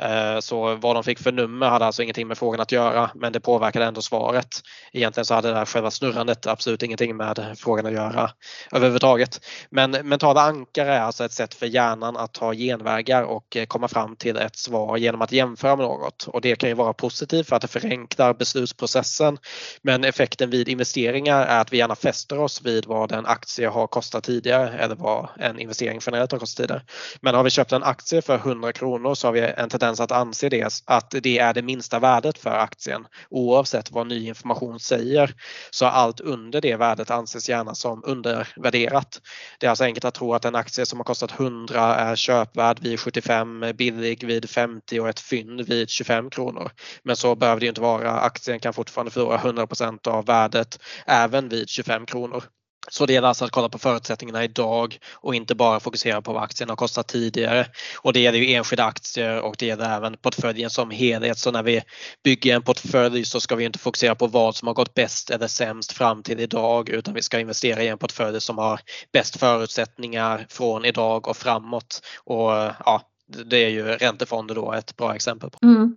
Eh, 0.00 0.40
så 0.40 0.74
vad 0.74 0.96
de 0.96 1.04
fick 1.04 1.18
för 1.18 1.32
nummer 1.32 1.68
hade 1.68 1.84
alltså 1.84 2.02
ingenting 2.02 2.28
med 2.28 2.38
frågan 2.38 2.60
att 2.60 2.72
göra 2.72 3.10
men 3.14 3.32
det 3.32 3.40
påverkade 3.40 3.84
ändå 3.84 4.02
svaret. 4.02 4.60
Egentligen 4.92 5.24
så 5.24 5.34
hade 5.34 5.48
det 5.48 5.54
här 5.54 5.64
själva 5.64 5.90
snurrandet 5.90 6.46
absolut 6.46 6.82
ingenting 6.82 7.16
med 7.16 7.54
frågan 7.58 7.86
att 7.86 7.92
göra 7.92 8.30
överhuvudtaget. 8.72 9.40
Men 9.70 9.90
mentala 9.90 10.40
ankare 10.40 10.94
är 10.94 11.00
alltså 11.00 11.24
ett 11.24 11.32
sätt 11.32 11.54
för 11.54 11.66
hjärnan 11.66 12.16
att 12.16 12.32
ta 12.32 12.54
genvägar 12.54 13.22
och 13.22 13.56
eh, 13.56 13.66
komma 13.66 13.88
fram 13.88 14.16
till 14.16 14.36
ett 14.36 14.56
svar 14.56 14.96
genom 14.96 15.22
att 15.22 15.32
jämföra 15.32 15.76
med 15.76 15.86
något 15.86 16.26
och 16.26 16.40
det 16.40 16.56
kan 16.56 16.68
ju 16.68 16.74
vara 16.74 16.92
positivt 16.92 17.48
för 17.48 17.56
att 17.56 17.62
det 17.62 17.68
förenklar 17.68 18.34
beslutsprocessen. 18.34 19.38
Men 19.82 20.04
effekten 20.04 20.50
vid 20.50 20.68
investeringar 20.68 21.46
är 21.46 21.60
att 21.60 21.72
vi 21.72 21.76
gärna 21.76 21.96
fäster 21.96 22.38
oss 22.38 22.62
vid 22.62 22.86
vad 22.86 23.12
en 23.12 23.26
aktie 23.26 23.68
har 23.68 23.86
kostat 23.86 24.24
tidigare 24.24 24.78
eller 24.78 24.94
vad 24.94 25.28
en 25.38 25.58
investering 25.58 26.00
generellt 26.06 26.32
har 26.32 26.38
kostat 26.38 26.66
tidigare. 26.66 26.82
Men 27.20 27.34
har 27.34 27.42
vi 27.42 27.50
köpt 27.50 27.72
en 27.72 27.82
aktie 27.82 28.22
för 28.22 28.36
100 28.36 28.72
kronor 28.72 29.14
så 29.14 29.26
har 29.26 29.32
vi 29.32 29.40
en 29.40 29.68
tendens 29.68 29.87
tendens 29.88 30.00
att 30.00 30.12
anse 30.12 30.48
det, 30.48 30.82
att 30.86 31.10
det 31.10 31.38
är 31.38 31.54
det 31.54 31.62
minsta 31.62 31.98
värdet 31.98 32.38
för 32.38 32.50
aktien 32.50 33.06
oavsett 33.30 33.90
vad 33.90 34.06
ny 34.06 34.26
information 34.28 34.80
säger. 34.80 35.34
Så 35.70 35.86
allt 35.86 36.20
under 36.20 36.60
det 36.60 36.76
värdet 36.76 37.10
anses 37.10 37.48
gärna 37.48 37.74
som 37.74 38.02
undervärderat. 38.04 39.20
Det 39.58 39.66
är 39.66 39.70
alltså 39.70 39.84
enkelt 39.84 40.04
att 40.04 40.14
tro 40.14 40.34
att 40.34 40.44
en 40.44 40.54
aktie 40.54 40.86
som 40.86 40.98
har 40.98 41.04
kostat 41.04 41.40
100 41.40 41.94
är 41.94 42.16
köpvärd 42.16 42.80
vid 42.80 43.00
75, 43.00 43.64
billig 43.74 44.24
vid 44.26 44.50
50 44.50 45.00
och 45.00 45.08
ett 45.08 45.20
fynd 45.20 45.60
vid 45.60 45.88
25 45.90 46.30
kronor. 46.30 46.70
Men 47.02 47.16
så 47.16 47.34
behöver 47.34 47.60
det 47.60 47.66
inte 47.66 47.80
vara. 47.80 48.20
Aktien 48.20 48.60
kan 48.60 48.72
fortfarande 48.72 49.10
förlora 49.10 49.38
100% 49.38 50.08
av 50.08 50.26
värdet 50.26 50.78
även 51.06 51.48
vid 51.48 51.68
25 51.68 52.06
kronor. 52.06 52.44
Så 52.90 53.06
det 53.06 53.12
gäller 53.12 53.28
alltså 53.28 53.44
att 53.44 53.50
kolla 53.50 53.68
på 53.68 53.78
förutsättningarna 53.78 54.44
idag 54.44 54.98
och 55.14 55.34
inte 55.34 55.54
bara 55.54 55.80
fokusera 55.80 56.22
på 56.22 56.32
vad 56.32 56.42
aktien 56.42 56.68
har 56.68 56.76
kostat 56.76 57.08
tidigare. 57.08 57.66
Och 57.96 58.12
det 58.12 58.20
gäller 58.20 58.38
ju 58.38 58.54
enskilda 58.54 58.84
aktier 58.84 59.40
och 59.40 59.54
det 59.58 59.66
gäller 59.66 59.96
även 59.96 60.16
portföljen 60.16 60.70
som 60.70 60.90
helhet. 60.90 61.38
Så 61.38 61.50
när 61.50 61.62
vi 61.62 61.82
bygger 62.24 62.54
en 62.54 62.62
portfölj 62.62 63.24
så 63.24 63.40
ska 63.40 63.56
vi 63.56 63.64
inte 63.64 63.78
fokusera 63.78 64.14
på 64.14 64.26
vad 64.26 64.56
som 64.56 64.68
har 64.68 64.74
gått 64.74 64.94
bäst 64.94 65.30
eller 65.30 65.48
sämst 65.48 65.92
fram 65.92 66.22
till 66.22 66.40
idag 66.40 66.88
utan 66.88 67.14
vi 67.14 67.22
ska 67.22 67.40
investera 67.40 67.82
i 67.82 67.88
en 67.88 67.98
portfölj 67.98 68.40
som 68.40 68.58
har 68.58 68.80
bäst 69.12 69.36
förutsättningar 69.36 70.46
från 70.48 70.84
idag 70.84 71.28
och 71.28 71.36
framåt. 71.36 72.02
Och 72.24 72.50
ja, 72.84 73.02
det 73.44 73.56
är 73.56 73.68
ju 73.68 73.84
räntefonder 73.84 74.54
då 74.54 74.72
ett 74.72 74.96
bra 74.96 75.14
exempel 75.14 75.50
på. 75.50 75.58
Mm. 75.62 75.96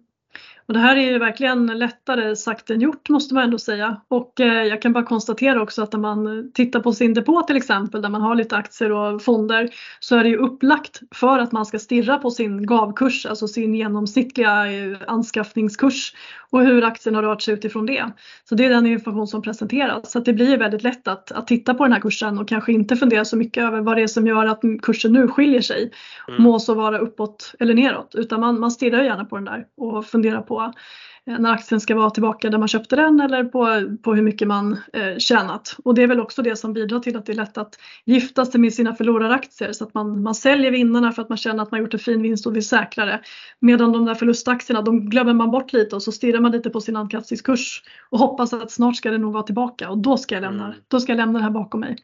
Och 0.65 0.73
det 0.73 0.79
här 0.79 0.95
är 0.95 1.11
ju 1.11 1.19
verkligen 1.19 1.65
lättare 1.65 2.35
sagt 2.35 2.69
än 2.69 2.81
gjort 2.81 3.09
måste 3.09 3.33
man 3.33 3.43
ändå 3.43 3.57
säga. 3.57 4.01
Och 4.07 4.41
eh, 4.41 4.63
jag 4.63 4.81
kan 4.81 4.93
bara 4.93 5.03
konstatera 5.03 5.61
också 5.61 5.83
att 5.83 5.93
när 5.93 5.99
man 5.99 6.51
tittar 6.53 6.79
på 6.79 6.93
sin 6.93 7.13
depå 7.13 7.41
till 7.41 7.57
exempel 7.57 8.01
där 8.01 8.09
man 8.09 8.21
har 8.21 8.35
lite 8.35 8.55
aktier 8.55 8.91
och 8.91 9.21
fonder 9.21 9.69
så 9.99 10.15
är 10.15 10.23
det 10.23 10.29
ju 10.29 10.37
upplagt 10.37 10.99
för 11.15 11.39
att 11.39 11.51
man 11.51 11.65
ska 11.65 11.79
stirra 11.79 12.17
på 12.17 12.31
sin 12.31 12.65
GAV-kurs, 12.65 13.25
alltså 13.25 13.47
sin 13.47 13.75
genomsnittliga 13.75 14.71
eh, 14.71 14.97
anskaffningskurs 15.07 16.13
och 16.51 16.61
hur 16.65 16.83
aktien 16.83 17.15
har 17.15 17.23
rört 17.23 17.41
sig 17.41 17.53
utifrån 17.53 17.85
det. 17.85 18.05
Så 18.49 18.55
det 18.55 18.65
är 18.65 18.69
den 18.69 18.85
information 18.85 19.27
som 19.27 19.41
presenteras. 19.41 20.11
Så 20.11 20.19
det 20.19 20.33
blir 20.33 20.57
väldigt 20.57 20.83
lätt 20.83 21.07
att, 21.07 21.31
att 21.31 21.47
titta 21.47 21.73
på 21.73 21.83
den 21.83 21.93
här 21.93 21.99
kursen 21.99 22.39
och 22.39 22.47
kanske 22.47 22.73
inte 22.73 22.95
fundera 22.95 23.25
så 23.25 23.37
mycket 23.37 23.63
över 23.63 23.81
vad 23.81 23.97
det 23.97 24.03
är 24.03 24.07
som 24.07 24.27
gör 24.27 24.45
att 24.45 24.61
kursen 24.81 25.13
nu 25.13 25.27
skiljer 25.27 25.61
sig. 25.61 25.91
Mm. 26.27 26.43
Må 26.43 26.59
så 26.59 26.73
vara 26.73 26.97
uppåt 26.97 27.55
eller 27.59 27.73
neråt 27.73 28.15
utan 28.15 28.39
man, 28.39 28.59
man 28.59 28.71
stirrar 28.71 29.03
gärna 29.03 29.25
på 29.25 29.35
den 29.35 29.45
där 29.45 29.65
och 29.77 30.05
funderar 30.05 30.41
på 30.41 30.50
Eh, 30.59 31.39
när 31.39 31.51
aktien 31.51 31.81
ska 31.81 31.95
vara 31.95 32.09
tillbaka 32.09 32.49
där 32.49 32.57
man 32.57 32.67
köpte 32.67 32.95
den 32.95 33.19
eller 33.19 33.43
på, 33.43 33.81
på 34.03 34.13
hur 34.13 34.21
mycket 34.21 34.47
man 34.47 34.79
eh, 34.93 35.17
tjänat. 35.17 35.75
Och 35.83 35.95
det 35.95 36.03
är 36.03 36.07
väl 36.07 36.19
också 36.19 36.41
det 36.41 36.55
som 36.55 36.73
bidrar 36.73 36.99
till 36.99 37.17
att 37.17 37.25
det 37.25 37.31
är 37.31 37.35
lätt 37.35 37.57
att 37.57 37.75
gifta 38.05 38.45
sig 38.45 38.61
med 38.61 38.73
sina 38.73 38.95
förloraraktier 38.95 39.73
så 39.73 39.83
att 39.83 39.93
man, 39.93 40.23
man 40.23 40.35
säljer 40.35 40.71
vinnarna 40.71 41.11
för 41.11 41.21
att 41.21 41.29
man 41.29 41.37
känner 41.37 41.63
att 41.63 41.71
man 41.71 41.79
gjort 41.79 41.93
en 41.93 41.99
fin 41.99 42.21
vinst 42.21 42.47
och 42.47 42.55
vill 42.55 42.67
säkra 42.67 43.05
det. 43.05 43.21
Medan 43.59 43.91
de 43.91 44.05
där 44.05 44.15
förlustaktierna 44.15 44.81
de 44.81 45.09
glömmer 45.09 45.33
man 45.33 45.51
bort 45.51 45.73
lite 45.73 45.95
och 45.95 46.03
så 46.03 46.11
stirrar 46.11 46.39
man 46.39 46.51
lite 46.51 46.69
på 46.69 46.81
sin 46.81 46.95
ankassningskurs 46.95 47.83
och 48.09 48.19
hoppas 48.19 48.53
att 48.53 48.71
snart 48.71 48.95
ska 48.95 49.11
det 49.11 49.17
nog 49.17 49.33
vara 49.33 49.43
tillbaka 49.43 49.89
och 49.89 49.97
då 49.97 50.17
ska 50.17 50.35
jag 50.35 50.41
lämna, 50.41 50.65
mm. 50.65 50.77
då 50.87 50.99
ska 50.99 51.11
jag 51.11 51.17
lämna 51.17 51.39
det 51.39 51.43
här 51.43 51.51
bakom 51.51 51.79
mig. 51.79 51.97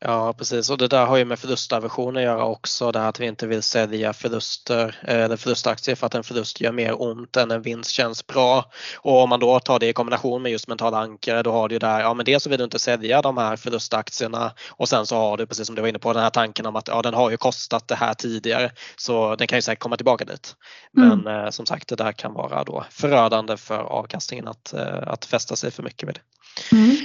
Ja 0.00 0.32
precis 0.32 0.70
och 0.70 0.78
det 0.78 0.88
där 0.88 1.06
har 1.06 1.16
ju 1.16 1.24
med 1.24 1.38
förlustaversion 1.38 2.16
att 2.16 2.22
göra 2.22 2.44
också. 2.44 2.92
Det 2.92 2.98
här 2.98 3.08
att 3.08 3.20
vi 3.20 3.26
inte 3.26 3.46
vill 3.46 3.62
sälja 3.62 4.12
förluster 4.12 4.98
eh, 5.08 5.20
eller 5.20 5.36
förlustaktier 5.36 5.94
för 5.94 6.06
att 6.06 6.14
en 6.14 6.24
förlust 6.24 6.60
gör 6.60 6.72
mer 6.72 7.02
ont 7.02 7.36
än 7.36 7.50
en 7.50 7.62
vinst 7.62 7.90
känns 7.90 8.26
bra. 8.26 8.70
Och 8.96 9.22
om 9.22 9.28
man 9.28 9.40
då 9.40 9.60
tar 9.60 9.78
det 9.78 9.88
i 9.88 9.92
kombination 9.92 10.42
med 10.42 10.52
just 10.52 10.68
mentala 10.68 10.98
ankare 10.98 11.42
då 11.42 11.52
har 11.52 11.68
du 11.68 11.74
ju 11.74 11.78
där, 11.78 12.00
ja 12.00 12.14
men 12.14 12.24
dels 12.24 12.42
så 12.42 12.50
vill 12.50 12.58
du 12.58 12.64
inte 12.64 12.78
sälja 12.78 13.22
de 13.22 13.36
här 13.36 13.56
förlustaktierna 13.56 14.52
och 14.70 14.88
sen 14.88 15.06
så 15.06 15.16
har 15.16 15.36
du 15.36 15.46
precis 15.46 15.66
som 15.66 15.76
du 15.76 15.82
var 15.82 15.88
inne 15.88 15.98
på 15.98 16.12
den 16.12 16.22
här 16.22 16.30
tanken 16.30 16.66
om 16.66 16.76
att 16.76 16.88
ja 16.88 17.02
den 17.02 17.14
har 17.14 17.30
ju 17.30 17.36
kostat 17.36 17.88
det 17.88 17.94
här 17.94 18.14
tidigare 18.14 18.70
så 18.96 19.36
den 19.36 19.46
kan 19.46 19.58
ju 19.58 19.62
säkert 19.62 19.82
komma 19.82 19.96
tillbaka 19.96 20.24
dit. 20.24 20.56
Men 20.92 21.26
mm. 21.26 21.52
som 21.52 21.66
sagt 21.66 21.88
det 21.88 21.96
där 21.96 22.12
kan 22.12 22.34
vara 22.34 22.64
då 22.64 22.84
förödande 22.90 23.56
för 23.56 23.78
avkastningen 23.78 24.48
att, 24.48 24.72
eh, 24.72 25.08
att 25.08 25.24
fästa 25.24 25.56
sig 25.56 25.70
för 25.70 25.82
mycket 25.82 26.06
med 26.06 26.14
det. 26.14 26.76
Mm. 26.76 26.96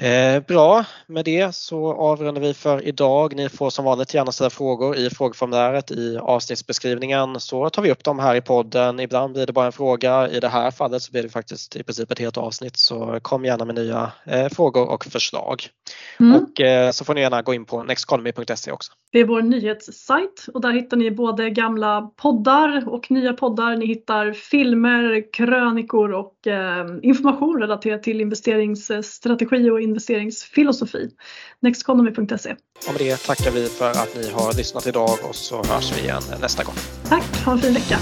Eh, 0.00 0.42
bra, 0.48 0.84
med 1.06 1.24
det 1.24 1.54
så 1.54 1.92
avrundar 1.92 2.40
vi 2.40 2.54
för 2.54 2.86
idag. 2.86 3.36
Ni 3.36 3.48
får 3.48 3.70
som 3.70 3.84
vanligt 3.84 4.14
gärna 4.14 4.32
ställa 4.32 4.50
frågor 4.50 4.96
i 4.96 5.10
frågeformuläret 5.10 5.90
i 5.90 6.18
avsnittsbeskrivningen 6.18 7.40
så 7.40 7.70
tar 7.70 7.82
vi 7.82 7.90
upp 7.90 8.04
dem 8.04 8.18
här 8.18 8.34
i 8.34 8.40
podden. 8.40 9.00
Ibland 9.00 9.32
blir 9.32 9.46
det 9.46 9.52
bara 9.52 9.66
en 9.66 9.72
fråga. 9.72 10.28
I 10.28 10.40
det 10.40 10.48
här 10.48 10.70
fallet 10.70 11.02
så 11.02 11.12
blir 11.12 11.22
det 11.22 11.28
faktiskt 11.28 11.76
i 11.76 11.82
princip 11.82 12.10
ett 12.10 12.18
helt 12.18 12.36
avsnitt 12.36 12.76
så 12.76 13.18
kom 13.22 13.44
gärna 13.44 13.64
med 13.64 13.74
nya 13.74 14.12
eh, 14.26 14.48
frågor 14.48 14.88
och 14.88 15.04
förslag. 15.04 15.62
Mm. 16.20 16.42
Och 16.42 16.60
eh, 16.60 16.90
så 16.90 17.04
får 17.04 17.14
ni 17.14 17.20
gärna 17.20 17.42
gå 17.42 17.54
in 17.54 17.64
på 17.64 17.82
nexteconomy.se 17.82 18.72
också. 18.72 18.92
Det 19.12 19.18
är 19.18 19.24
vår 19.24 19.42
nyhetssajt 19.42 20.46
och 20.54 20.60
där 20.60 20.72
hittar 20.72 20.96
ni 20.96 21.10
både 21.10 21.50
gamla 21.50 22.10
poddar 22.16 22.88
och 22.88 23.10
nya 23.10 23.32
poddar. 23.32 23.76
Ni 23.76 23.86
hittar 23.86 24.32
filmer, 24.32 25.32
krönikor 25.32 26.12
och 26.12 26.34
information 27.02 27.60
relaterat 27.60 28.02
till 28.02 28.20
investeringsstrategi 28.20 29.70
och 29.70 29.81
investeringsfilosofi. 29.82 31.10
Nexteconomy.se. 31.60 32.56
Och 32.88 32.92
med 32.92 32.98
det 32.98 33.16
tackar 33.16 33.50
vi 33.50 33.66
för 33.66 33.90
att 33.90 34.16
ni 34.16 34.30
har 34.30 34.52
lyssnat 34.52 34.86
idag 34.86 35.18
och 35.22 35.34
så 35.34 35.64
hörs 35.64 35.92
vi 35.96 36.00
igen 36.00 36.22
nästa 36.40 36.64
gång. 36.64 36.74
Tack, 37.08 37.36
ha 37.44 37.52
en 37.52 37.58
fin 37.58 37.74
vecka. 37.74 37.98